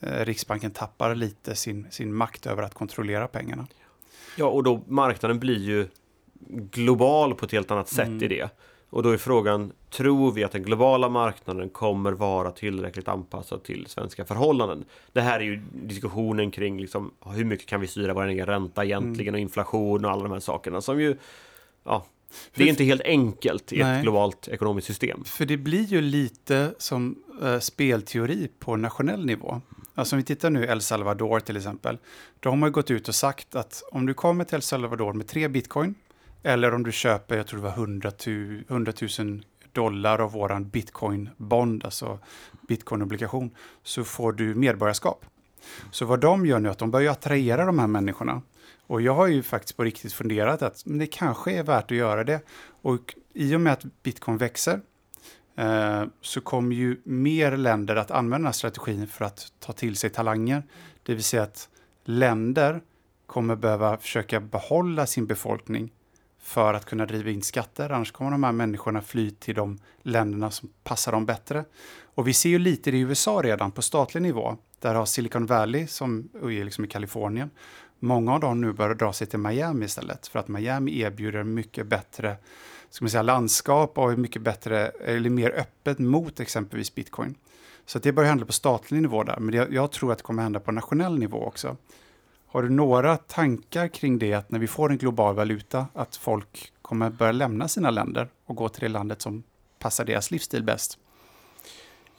[0.00, 3.66] eh, Riksbanken tappar lite sin, sin makt över att kontrollera pengarna.
[4.36, 5.88] Ja, och då marknaden blir ju
[6.48, 8.22] global på ett helt annat sätt mm.
[8.22, 8.48] i det.
[8.90, 13.86] Och då är frågan, tror vi att den globala marknaden kommer vara tillräckligt anpassad till
[13.86, 14.84] svenska förhållanden?
[15.12, 18.84] Det här är ju diskussionen kring liksom, hur mycket kan vi styra vår egen ränta
[18.84, 21.16] egentligen och inflation och alla de här sakerna som ju,
[21.84, 22.06] ja,
[22.54, 23.96] det är inte helt enkelt i Nej.
[23.96, 25.24] ett globalt ekonomiskt system.
[25.24, 29.60] För det blir ju lite som uh, spelteori på nationell nivå.
[29.94, 31.98] Alltså om vi tittar nu El Salvador till exempel.
[32.40, 35.26] Då har man gått ut och sagt att om du kommer till El Salvador med
[35.26, 35.94] tre bitcoin
[36.42, 38.10] eller om du köper, jag tror det var 100,
[38.68, 42.18] 100 000 dollar av våran bitcoin-bond, alltså
[42.68, 43.50] bitcoin-obligation,
[43.82, 45.24] så får du medborgarskap.
[45.90, 48.42] Så vad de gör nu är att de börjar attrahera de här människorna.
[48.86, 52.24] Och jag har ju faktiskt på riktigt funderat att det kanske är värt att göra
[52.24, 52.40] det.
[52.82, 54.80] Och i och med att bitcoin växer
[55.56, 59.96] eh, så kommer ju mer länder att använda den här strategin för att ta till
[59.96, 60.62] sig talanger.
[61.02, 61.68] Det vill säga att
[62.04, 62.80] länder
[63.26, 65.90] kommer behöva försöka behålla sin befolkning
[66.48, 67.90] för att kunna driva in skatter.
[67.90, 71.64] Annars kommer de här människorna fly till de länderna som passar dem bättre.
[72.14, 74.56] Och vi ser ju lite det i USA redan på statlig nivå.
[74.78, 77.50] Där har Silicon Valley, som är liksom i Kalifornien,
[77.98, 80.26] många av dem nu börjar dra sig till Miami istället.
[80.26, 82.36] För att Miami erbjuder mycket bättre
[82.90, 87.34] ska man säga, landskap och är mycket bättre, eller mer öppet mot exempelvis bitcoin.
[87.86, 90.42] Så det börjar hända på statlig nivå där, men jag, jag tror att det kommer
[90.42, 91.76] hända på nationell nivå också.
[92.50, 96.72] Har du några tankar kring det, att när vi får en global valuta, att folk
[96.82, 99.42] kommer börja lämna sina länder och gå till det landet som
[99.78, 100.98] passar deras livsstil bäst?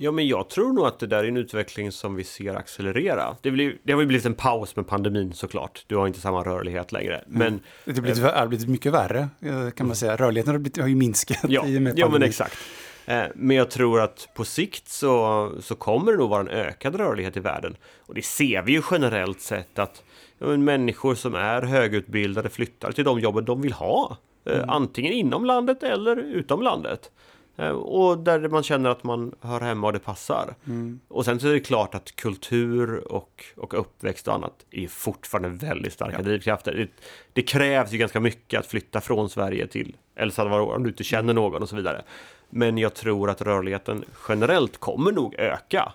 [0.02, 3.36] Ja, men jag tror nog att det där är en utveckling som vi ser accelerera.
[3.42, 5.84] Det, blir, det har ju blivit en paus med pandemin såklart.
[5.88, 7.16] Du har inte samma rörlighet längre.
[7.16, 7.26] Mm.
[7.28, 7.62] Men, mm.
[7.86, 10.16] det har blivit, äh, blivit mycket värre eh, kan man säga.
[10.16, 12.58] Rörligheten har, blivit, har ju minskat ja, i och med Ja, men exakt.
[13.06, 16.96] Eh, men jag tror att på sikt så, så kommer det nog vara en ökad
[16.96, 17.78] rörlighet i världen.
[18.00, 20.04] Och det ser vi ju generellt sett att
[20.40, 24.18] människor som är högutbildade flyttar till de jobben de vill ha.
[24.46, 24.70] Eh, mm.
[24.70, 27.12] Antingen inom landet eller utom landet.
[27.60, 30.56] Eh, och där man känner att man hör hemma och det passar.
[30.68, 31.00] Mm.
[31.08, 35.50] Och sen så är det klart att kultur och, och uppväxt och annat är fortfarande
[35.50, 36.24] väldigt starka ja.
[36.24, 36.74] drivkrafter.
[36.74, 36.88] Det,
[37.34, 41.04] det, krävs ju ganska mycket att flytta från Sverige till El Salvador om du inte
[41.04, 42.02] känner någon och så vidare.
[42.50, 45.94] Men jag tror att rörligheten generellt kommer nog öka.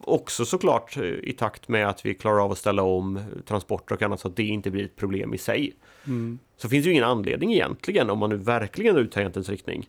[0.00, 4.02] Också såklart eh, i takt med att vi klarar av att ställa om transporter och
[4.02, 5.72] annat så att det inte blir ett problem i sig.
[6.06, 6.38] Mm.
[6.56, 9.88] Så finns det ju ingen anledning egentligen, om man nu verkligen är tangentens riktning,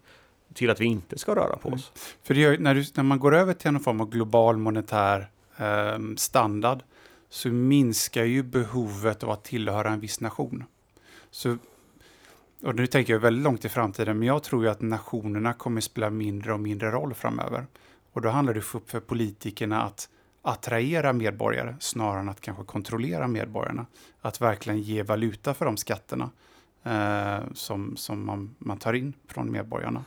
[0.53, 1.91] till att vi inte ska röra på oss.
[1.95, 1.99] Mm.
[2.23, 5.99] För gör, när, du, när, man går över till någon form av global monetär eh,
[6.17, 6.79] standard
[7.29, 10.63] så minskar ju behovet av att tillhöra en viss nation.
[11.31, 11.57] Så,
[12.61, 15.81] och nu tänker jag väldigt långt i framtiden, men jag tror ju att nationerna kommer
[15.81, 17.65] spela mindre och mindre roll framöver.
[18.11, 20.09] Och då handlar det för, för politikerna att
[20.41, 23.85] attrahera medborgare snarare än att kanske kontrollera medborgarna.
[24.21, 26.29] Att verkligen ge valuta för de skatterna
[26.83, 30.05] eh, som, som man, man tar in från medborgarna.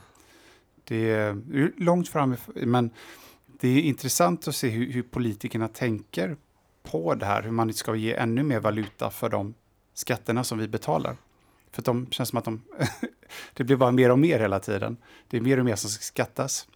[0.83, 2.89] Det är långt fram, men
[3.59, 6.37] det är intressant att se hur, hur politikerna tänker
[6.83, 9.53] på det här, hur man ska ge ännu mer valuta för de
[9.93, 11.17] skatterna som vi betalar.
[11.71, 12.61] För de känns som att de,
[13.53, 14.97] det blir bara mer och mer hela tiden.
[15.27, 16.67] Det är mer och mer som ska skattas.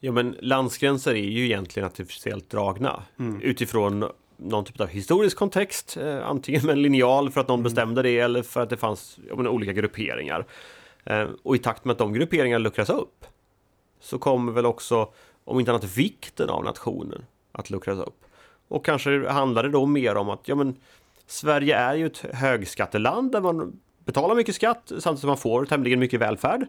[0.00, 3.40] Ja, men landsgränser är ju egentligen artificiellt dragna mm.
[3.40, 4.04] utifrån
[4.36, 7.64] någon typ av historisk kontext, eh, antingen med en linjal för att någon mm.
[7.64, 10.46] bestämde det eller för att det fanns menar, olika grupperingar.
[11.04, 13.26] Eh, och i takt med att de grupperingarna luckras upp
[14.00, 15.12] så kommer väl också,
[15.44, 18.24] om inte annat, vikten av nationen att luckras upp.
[18.68, 20.76] Och kanske handlar det då mer om att ja, men,
[21.26, 25.98] Sverige är ju ett högskatteland där man betalar mycket skatt samtidigt som man får tämligen
[25.98, 26.66] mycket välfärd.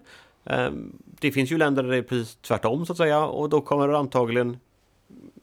[0.49, 3.61] Ehm, det finns ju länder där det är precis tvärtom så att säga och då
[3.61, 4.57] kommer det antagligen,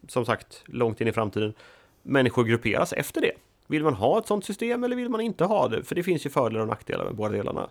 [0.08, 1.54] som sagt, långt in i framtiden,
[2.02, 3.32] människor grupperas efter det.
[3.66, 5.84] Vill man ha ett sådant system eller vill man inte ha det?
[5.84, 7.68] För det finns ju fördelar och nackdelar med båda delarna.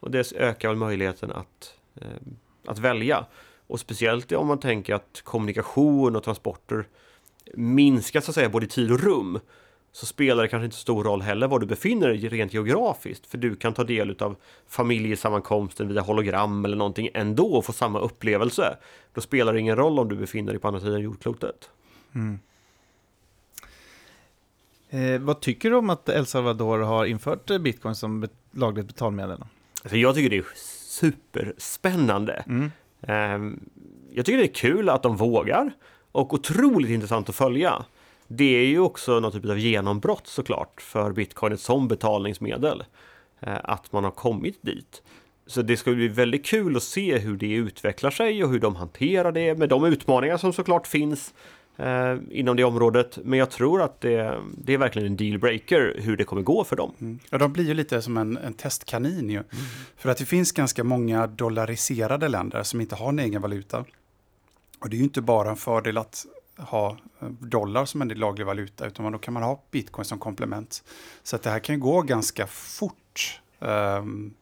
[0.00, 3.26] Och det ökar väl möjligheten att, ehm, att välja.
[3.66, 6.84] Och speciellt om man tänker att kommunikation och transporter
[7.54, 9.40] minskar så att säga både i tid och rum
[9.92, 13.26] så spelar det kanske inte så stor roll heller var du befinner dig rent geografiskt.
[13.26, 14.36] För du kan ta del av
[14.68, 18.76] familjesammankomsten via hologram eller någonting ändå och få samma upplevelse.
[19.14, 21.70] Då spelar det ingen roll om du befinner dig på andra sidan jordklotet.
[22.14, 22.38] Mm.
[24.90, 29.44] Eh, vad tycker du om att El Salvador har infört bitcoin som bet lagligt betalmedel?
[29.82, 30.44] Alltså jag tycker det är
[30.86, 32.44] superspännande.
[32.46, 32.70] Mm.
[33.02, 33.56] Eh,
[34.10, 35.72] jag tycker det är kul att de vågar
[36.12, 37.84] och otroligt intressant att följa.
[38.32, 42.84] Det är ju också någon typ av genombrott såklart för bitcoinet som betalningsmedel.
[43.40, 45.02] Eh, att man har kommit dit.
[45.46, 48.76] Så det ska bli väldigt kul att se hur det utvecklar sig och hur de
[48.76, 51.34] hanterar det med de utmaningar som såklart finns
[51.76, 53.18] eh, inom det området.
[53.24, 56.76] Men jag tror att det, det är verkligen en dealbreaker hur det kommer gå för
[56.76, 56.92] dem.
[57.00, 57.18] Mm.
[57.30, 59.36] Ja, de blir ju lite som en, en testkanin ju.
[59.36, 59.46] Mm.
[59.96, 63.84] För att det finns ganska många dollariserade länder som inte har en egen valuta.
[64.80, 66.26] Och det är ju inte bara en fördel att
[66.60, 70.84] ha eh, dollar som en laglig valuta, utan då kan man ha bitcoin som komplement.
[71.22, 73.40] Så att det här kan ju gå ganska fort.
[73.58, 74.34] Um,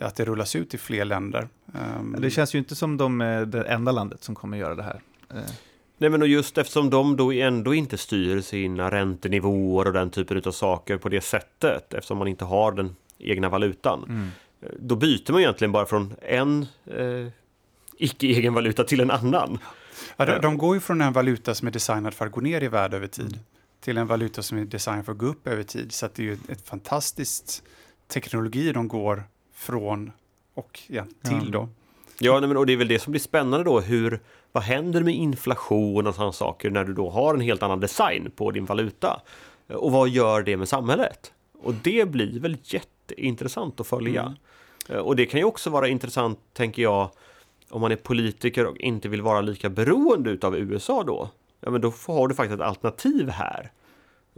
[0.00, 1.48] att det rullas ut i fler länder.
[1.66, 4.82] Um, det känns ju inte som de är det enda landet som kommer göra det
[4.82, 5.00] här.
[5.30, 5.50] Eh.
[5.98, 10.42] Nej men och just eftersom de då ändå inte styr sina räntenivåer och den typen
[10.46, 14.04] av saker på det sättet, eftersom man inte har den egna valutan.
[14.08, 14.28] Mm.
[14.60, 17.28] Eh, då byter man egentligen bara från en eh,
[17.96, 19.58] icke-egen valuta till en annan.
[20.16, 22.62] Ja, de, de, går ju från en valuta som är designad för att gå ner
[22.62, 23.38] i värde över tid mm.
[23.80, 25.92] till en valuta som är designad för att gå upp över tid.
[25.92, 27.62] Så det är ju ett fantastiskt
[28.08, 29.22] teknologi de går
[29.54, 30.12] från
[30.54, 31.68] och ja, till då.
[32.18, 34.20] Ja, men, och det är väl det som blir spännande då, hur,
[34.52, 38.30] vad händer med inflation och sådana saker när du då har en helt annan design
[38.36, 39.20] på din valuta?
[39.68, 41.32] Och vad gör det med samhället?
[41.62, 44.22] Och det blir väl jätteintressant att följa.
[44.88, 45.04] Mm.
[45.04, 47.10] Och det kan ju också vara intressant, tänker jag,
[47.74, 51.80] om man är politiker och inte vill vara lika beroende av USA då, ja men
[51.80, 53.70] då har du faktiskt ett alternativ här.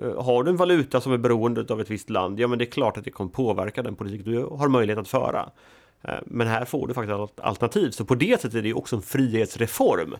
[0.02, 2.64] Eh, har du en valuta som är beroende av ett visst land, ja men det
[2.64, 5.50] är klart att det kommer påverka den politik du har möjlighet att föra.
[6.02, 8.96] Eh, men här får du faktiskt ett alternativ, så på det sättet är det också
[8.96, 10.16] en frihetsreform.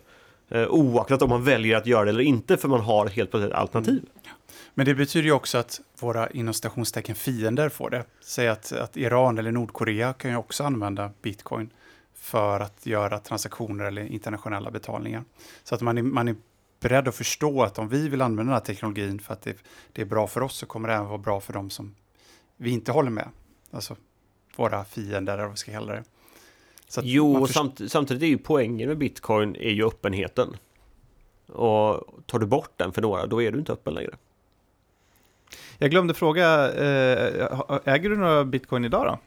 [0.49, 3.51] Eh, oaktat om man väljer att göra det eller inte, för man har helt plötsligt
[3.51, 3.99] ett alternativ.
[3.99, 4.37] Mm.
[4.73, 8.03] Men det betyder ju också att våra inom citationstecken, fiender får det.
[8.21, 11.69] Säg att, att Iran eller Nordkorea kan ju också använda bitcoin
[12.19, 15.23] för att göra transaktioner eller internationella betalningar.
[15.63, 16.35] Så att man är, man är
[16.79, 19.57] beredd att förstå att om vi vill använda den här teknologin för att det,
[19.91, 21.95] det är bra för oss så kommer det även vara bra för dem som
[22.57, 23.29] vi inte håller med.
[23.71, 23.95] Alltså
[24.55, 26.03] våra fiender, eller vad vi ska kalla det.
[27.03, 30.57] jo, samt, samtidigt är ju poängen med bitcoin är ju öppenheten.
[31.47, 34.15] Och tar du bort den för några, då är du inte öppen längre.
[35.77, 37.49] Jag glömde fråga, eh,
[37.85, 39.19] äger du några bitcoin idag då?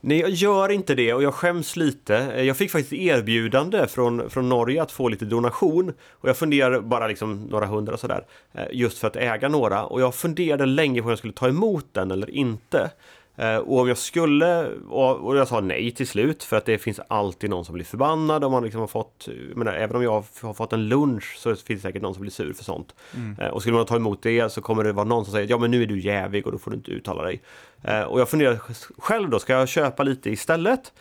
[0.00, 2.16] Nej, jag gör inte det och jag skäms lite.
[2.16, 6.80] Eh, jag fick faktiskt erbjudande från, från Norge att få lite donation och jag funderar
[6.80, 11.00] bara liksom några hundra sådär eh, just för att äga några och jag funderade länge
[11.00, 12.90] på om jag skulle ta emot den eller inte.
[13.38, 17.00] Eh, och om jag skulle, och jag sa nej till slut för att det finns
[17.08, 20.54] alltid någon som blir förbannad om man liksom har fått, menar, även om jag har
[20.54, 22.94] fått en lunch så finns det säkert någon som blir sur för sånt.
[23.14, 23.36] Mm.
[23.40, 25.58] Eh, och skulle man ta emot det så kommer det vara någon som säger ja
[25.58, 27.42] men nu är du jävig och då får du inte uttala dig.
[27.82, 28.60] Eh, och jag funderar
[28.98, 30.92] själv då, ska jag köpa lite istället?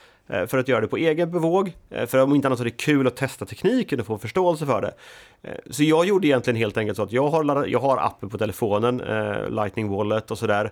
[0.47, 1.71] För att göra det på egen bevåg.
[2.07, 4.81] För om inte annat så är det kul att testa tekniken och få förståelse för
[4.81, 4.93] det.
[5.69, 8.97] Så jag gjorde egentligen helt enkelt så att jag har, jag har appen på telefonen,
[9.49, 10.71] Lightning Wallet och sådär.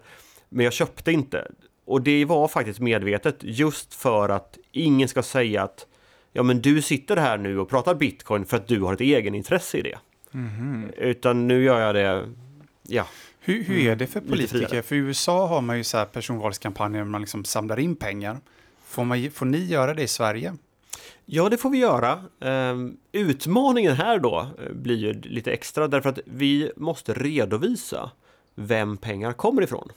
[0.49, 1.51] Men jag köpte inte.
[1.85, 5.87] Och det var faktiskt medvetet just för att ingen ska säga att
[6.33, 9.77] ja men du sitter här nu och pratar bitcoin för att du har ett egenintresse
[9.77, 9.97] i det.
[10.33, 10.91] Mm.
[10.97, 12.29] Utan nu gör jag det,
[12.83, 13.07] ja.
[13.39, 14.81] Hur, hur är det för mm, politiker?
[14.81, 18.37] För i USA har man ju så här personvalskampanjer där man liksom samlar in pengar.
[18.85, 20.53] Får, man, får ni göra det i Sverige?
[21.25, 22.23] Ja, det får vi göra.
[22.39, 28.11] Um, utmaningen här då eh, blir ju lite extra därför att vi måste redovisa
[28.55, 29.91] vem pengar kommer ifrån.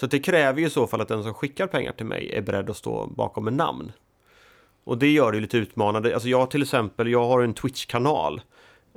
[0.00, 2.42] Så det kräver ju i så fall att den som skickar pengar till mig är
[2.42, 3.92] beredd att stå bakom en namn.
[4.84, 6.14] Och det gör det lite utmanande.
[6.14, 8.40] Alltså jag till exempel, jag har en Twitch-kanal.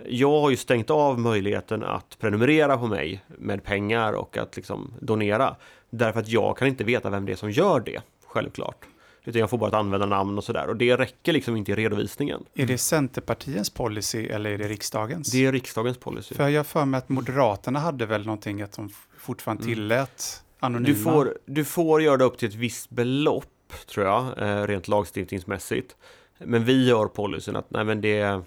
[0.06, 4.94] Jag har ju stängt av möjligheten att prenumerera på mig med pengar och att liksom
[5.02, 5.56] donera.
[5.90, 8.86] Därför att jag kan inte veta vem det är som gör det, självklart.
[9.24, 10.68] Utan jag får bara ett användarnamn och sådär.
[10.68, 12.46] Och det räcker liksom inte i redovisningen.
[12.54, 15.32] Är det Centerpartiets policy eller är det riksdagens?
[15.32, 16.36] Det är riksdagens policy.
[16.36, 19.76] För jag för mig att Moderaterna hade väl någonting att de fortfarande mm.
[19.76, 20.88] tillät Anonyma.
[20.88, 24.88] Du får, du får göra det upp till ett visst belopp, tror jag, eh, rent
[24.88, 25.96] lagstiftningsmässigt.
[26.38, 28.42] Men vi gör policyn att nej, men det,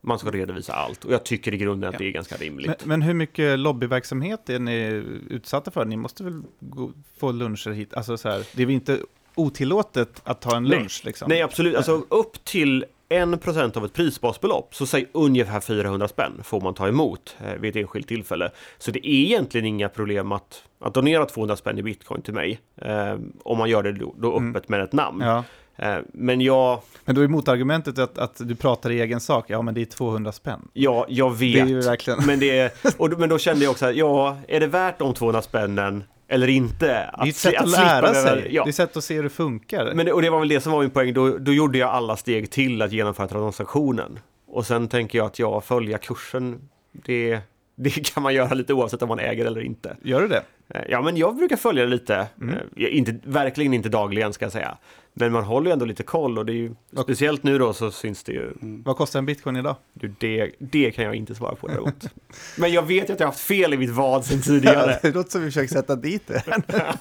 [0.00, 1.04] man ska redovisa allt.
[1.04, 1.98] Och jag tycker i grunden att ja.
[1.98, 2.66] det är ganska rimligt.
[2.66, 5.84] Men, men, hur mycket lobbyverksamhet är ni utsatta för?
[5.84, 7.94] Ni måste väl gå, få luncher hit?
[7.94, 9.00] Alltså så här, det är väl inte
[9.34, 11.00] otillåtet att ta en lunch?
[11.04, 11.28] Nej, liksom?
[11.28, 11.76] nej absolut.
[11.76, 16.88] Alltså upp till 1% av ett prisbasbelopp, så säg ungefär 400 spänn får man ta
[16.88, 18.50] emot eh, vid ett enskilt tillfälle.
[18.78, 22.60] Så det är egentligen inga problem att, att donera 200 spänn i bitcoin till mig,
[22.76, 24.50] eh, om man gör det då, då mm.
[24.50, 25.20] öppet med ett namn.
[25.20, 25.44] Ja.
[25.76, 26.80] Eh, men jag...
[27.04, 29.84] Men då är motargumentet att, att du pratar i egen sak, ja men det är
[29.84, 30.68] 200 spänn.
[30.72, 31.54] Ja, jag vet.
[31.54, 32.26] Det är ju verkligen...
[32.26, 35.42] men, det är, och, men då kände jag också, ja, är det värt de 200
[35.42, 37.04] spännen eller inte.
[37.04, 38.48] Att, det är ett sätt att, att lära sig.
[38.50, 38.64] Ja.
[38.64, 39.92] Det är ett sätt att se hur det funkar.
[39.94, 41.14] Men och det var väl det som var min poäng.
[41.14, 44.18] Då, då gjorde jag alla steg till att genomföra transaktionen.
[44.46, 47.40] Och sen tänker jag att jag följa kursen, det,
[47.78, 49.96] det kan man göra lite oavsett om man äger eller inte.
[50.02, 50.42] Gör du det?
[50.68, 52.26] Eh, ja, men jag brukar följa det lite.
[52.40, 52.54] Mm.
[52.54, 54.76] Eh, inte, verkligen inte dagligen ska jag säga.
[55.14, 57.90] Men man håller ju ändå lite koll och det är ju, speciellt nu då så
[57.90, 58.42] syns det ju.
[58.42, 58.82] Mm.
[58.82, 59.76] Vad kostar en bitcoin idag?
[59.92, 62.04] Du, det, det kan jag inte svara på däremot.
[62.58, 64.98] Men jag vet ju att jag har haft fel i mitt vad sen tidigare.
[65.02, 66.42] det låter som vi försöker sätta dit det.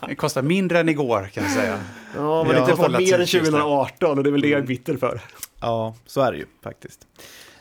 [0.07, 1.79] det kostar mindre än igår kan jag säga.
[2.15, 4.67] Ja, men det var mer än 2018 och det är väl det jag är mm.
[4.67, 5.21] bitter för.
[5.61, 7.07] Ja, så är det ju faktiskt.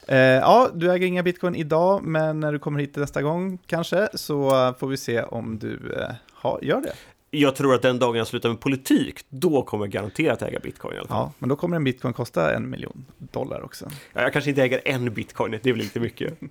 [0.08, 4.08] Eh, ja, du äger inga bitcoin idag, men när du kommer hit nästa gång kanske
[4.14, 6.92] så får vi se om du eh, ha, gör det
[7.38, 10.94] jag tror att den dagen jag slutar med politik, då kommer jag garanterat äga bitcoin
[10.94, 11.16] i alla fall.
[11.16, 13.90] Ja, men då kommer en bitcoin kosta en miljon dollar också.
[14.12, 16.34] Ja, jag kanske inte äger en bitcoin, det är väl lite mycket.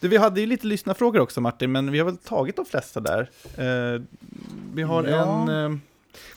[0.00, 3.00] Du, vi hade ju lite lyssnarfrågor också Martin, men vi har väl tagit de flesta
[3.00, 3.30] där.
[3.56, 4.02] Eh,
[4.74, 5.42] vi har ja.
[5.42, 5.72] en...
[5.72, 5.78] Eh,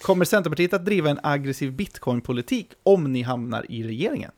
[0.02, 4.32] kommer Centerpartiet att driva en aggressiv bitcoinpolitik om ni hamnar i regeringen?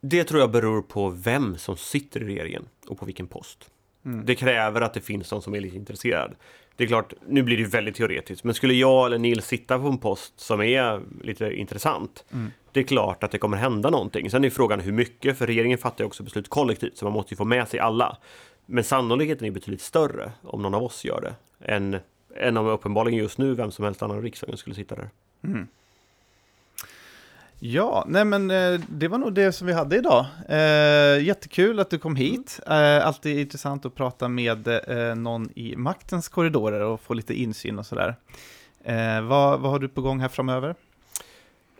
[0.00, 3.70] Det tror jag beror på vem som sitter i regeringen och på vilken post.
[4.04, 4.26] Mm.
[4.26, 6.36] Det kräver att det finns någon som är lite intresserad
[6.78, 9.86] det är klart, nu blir det väldigt teoretiskt, men skulle jag eller Nils sitta på
[9.86, 12.50] en post som är lite intressant, mm.
[12.72, 14.30] det är klart att det kommer hända någonting.
[14.30, 17.34] Sen är frågan hur mycket, för regeringen fattar ju också beslut kollektivt, så man måste
[17.34, 18.16] ju få med sig alla.
[18.66, 21.34] Men sannolikheten är betydligt större om någon av oss gör det,
[21.72, 21.96] än,
[22.36, 25.10] än om uppenbarligen just nu vem som helst annan i riksdagen skulle sitta där.
[25.44, 25.66] Mm.
[27.60, 30.26] Ja, nej men eh, det var nog det som vi hade idag.
[30.48, 32.60] Eh, jättekul att du kom hit.
[32.66, 34.68] Eh, alltid intressant att prata med
[35.16, 38.16] någon i maktens korridorer och få lite insyn och sådär.
[39.22, 40.74] Vad, vad har du på gång här framöver?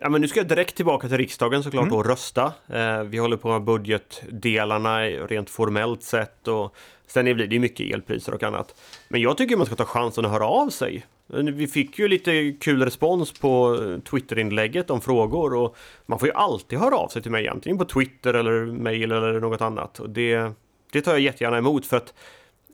[0.01, 1.95] Ja, men nu ska jag direkt tillbaka till riksdagen såklart mm.
[1.95, 2.53] och rösta.
[2.69, 6.77] Eh, vi håller på med budgetdelarna rent formellt sett och
[7.07, 8.81] sen blir det mycket elpriser och annat.
[9.09, 11.07] Men jag tycker man ska ta chansen att höra av sig.
[11.31, 15.77] Vi fick ju lite kul respons på eh, Twitterinlägget om frågor och
[16.07, 19.41] man får ju alltid höra av sig till mig antingen på Twitter eller mail eller
[19.41, 20.01] något annat.
[20.01, 20.53] Och det,
[20.93, 22.15] det tar jag jättegärna emot för att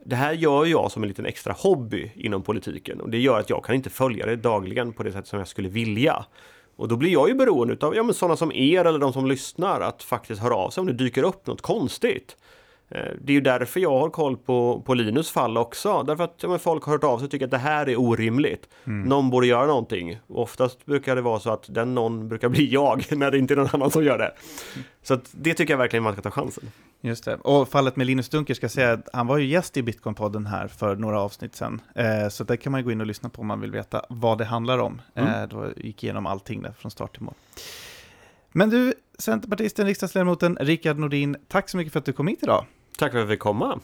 [0.04, 3.50] det här gör jag som en liten extra hobby inom politiken och det gör att
[3.50, 6.24] jag kan inte följa det dagligen på det sätt som jag skulle vilja.
[6.76, 9.26] Och då blir jag ju beroende av ja, men sådana som er eller de som
[9.26, 12.36] lyssnar att faktiskt höra av sig om det dyker upp något konstigt.
[12.94, 16.02] Eh, det är ju därför jag har koll på, på Linus fall också.
[16.02, 18.68] Därför att ja, folk har hört av sig och tycker att det här är orimligt.
[18.84, 19.08] Mm.
[19.08, 20.18] Någon borde göra någonting.
[20.26, 23.54] Och oftast brukar det vara så att den någon brukar bli jag när det inte
[23.54, 24.32] är någon annan som gör det.
[25.02, 26.64] Så det tycker jag verkligen man ska ta chansen.
[27.00, 27.34] Just det.
[27.34, 30.46] Och fallet med Linus Dunker ska jag säga att han var ju gäst i Bitcoin-podden
[30.46, 31.80] här för några avsnitt sedan.
[31.94, 34.38] Eh, så där kan man gå in och lyssna på om man vill veta vad
[34.38, 35.02] det handlar om.
[35.14, 35.34] Mm.
[35.34, 37.34] Eh, då gick igenom allting där från start till mål.
[38.52, 42.64] Men du, Centerpartisten, riksdagsledamoten Rickard Nordin, tack så mycket för att du kom hit idag.
[42.98, 43.80] Tack för att vi fick komma.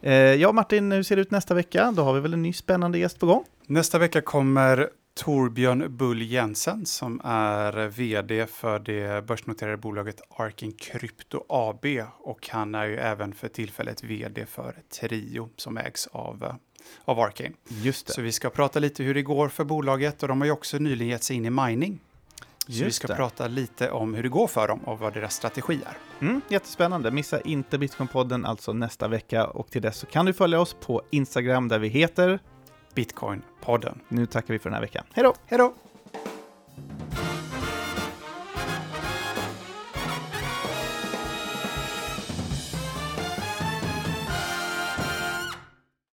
[0.00, 1.92] Eh, ja, Martin, hur ser det ut nästa vecka?
[1.96, 3.44] Då har vi väl en ny spännande gäst på gång?
[3.66, 11.44] Nästa vecka kommer Torbjörn Bull Jensen som är vd för det börsnoterade bolaget Arkin Krypto
[11.48, 11.84] AB
[12.18, 16.56] och han är ju även för tillfället vd för Trio som ägs av
[17.04, 17.52] av Arcane.
[17.68, 18.12] Just det.
[18.12, 20.78] Så vi ska prata lite hur det går för bolaget och de har ju också
[20.78, 22.00] nyligen gett sig in i mining.
[22.66, 23.14] Så vi ska det.
[23.14, 26.26] prata lite om hur det går för dem och vad deras strategi är.
[26.26, 27.10] Mm, jättespännande.
[27.10, 31.02] Missa inte Bitcoinpodden alltså nästa vecka och till dess så kan du följa oss på
[31.10, 32.38] Instagram där vi heter
[32.94, 34.00] Bitcoinpodden.
[34.08, 35.04] Nu tackar vi för den här veckan.
[35.12, 35.34] Hej då!
[35.46, 35.74] Hej då!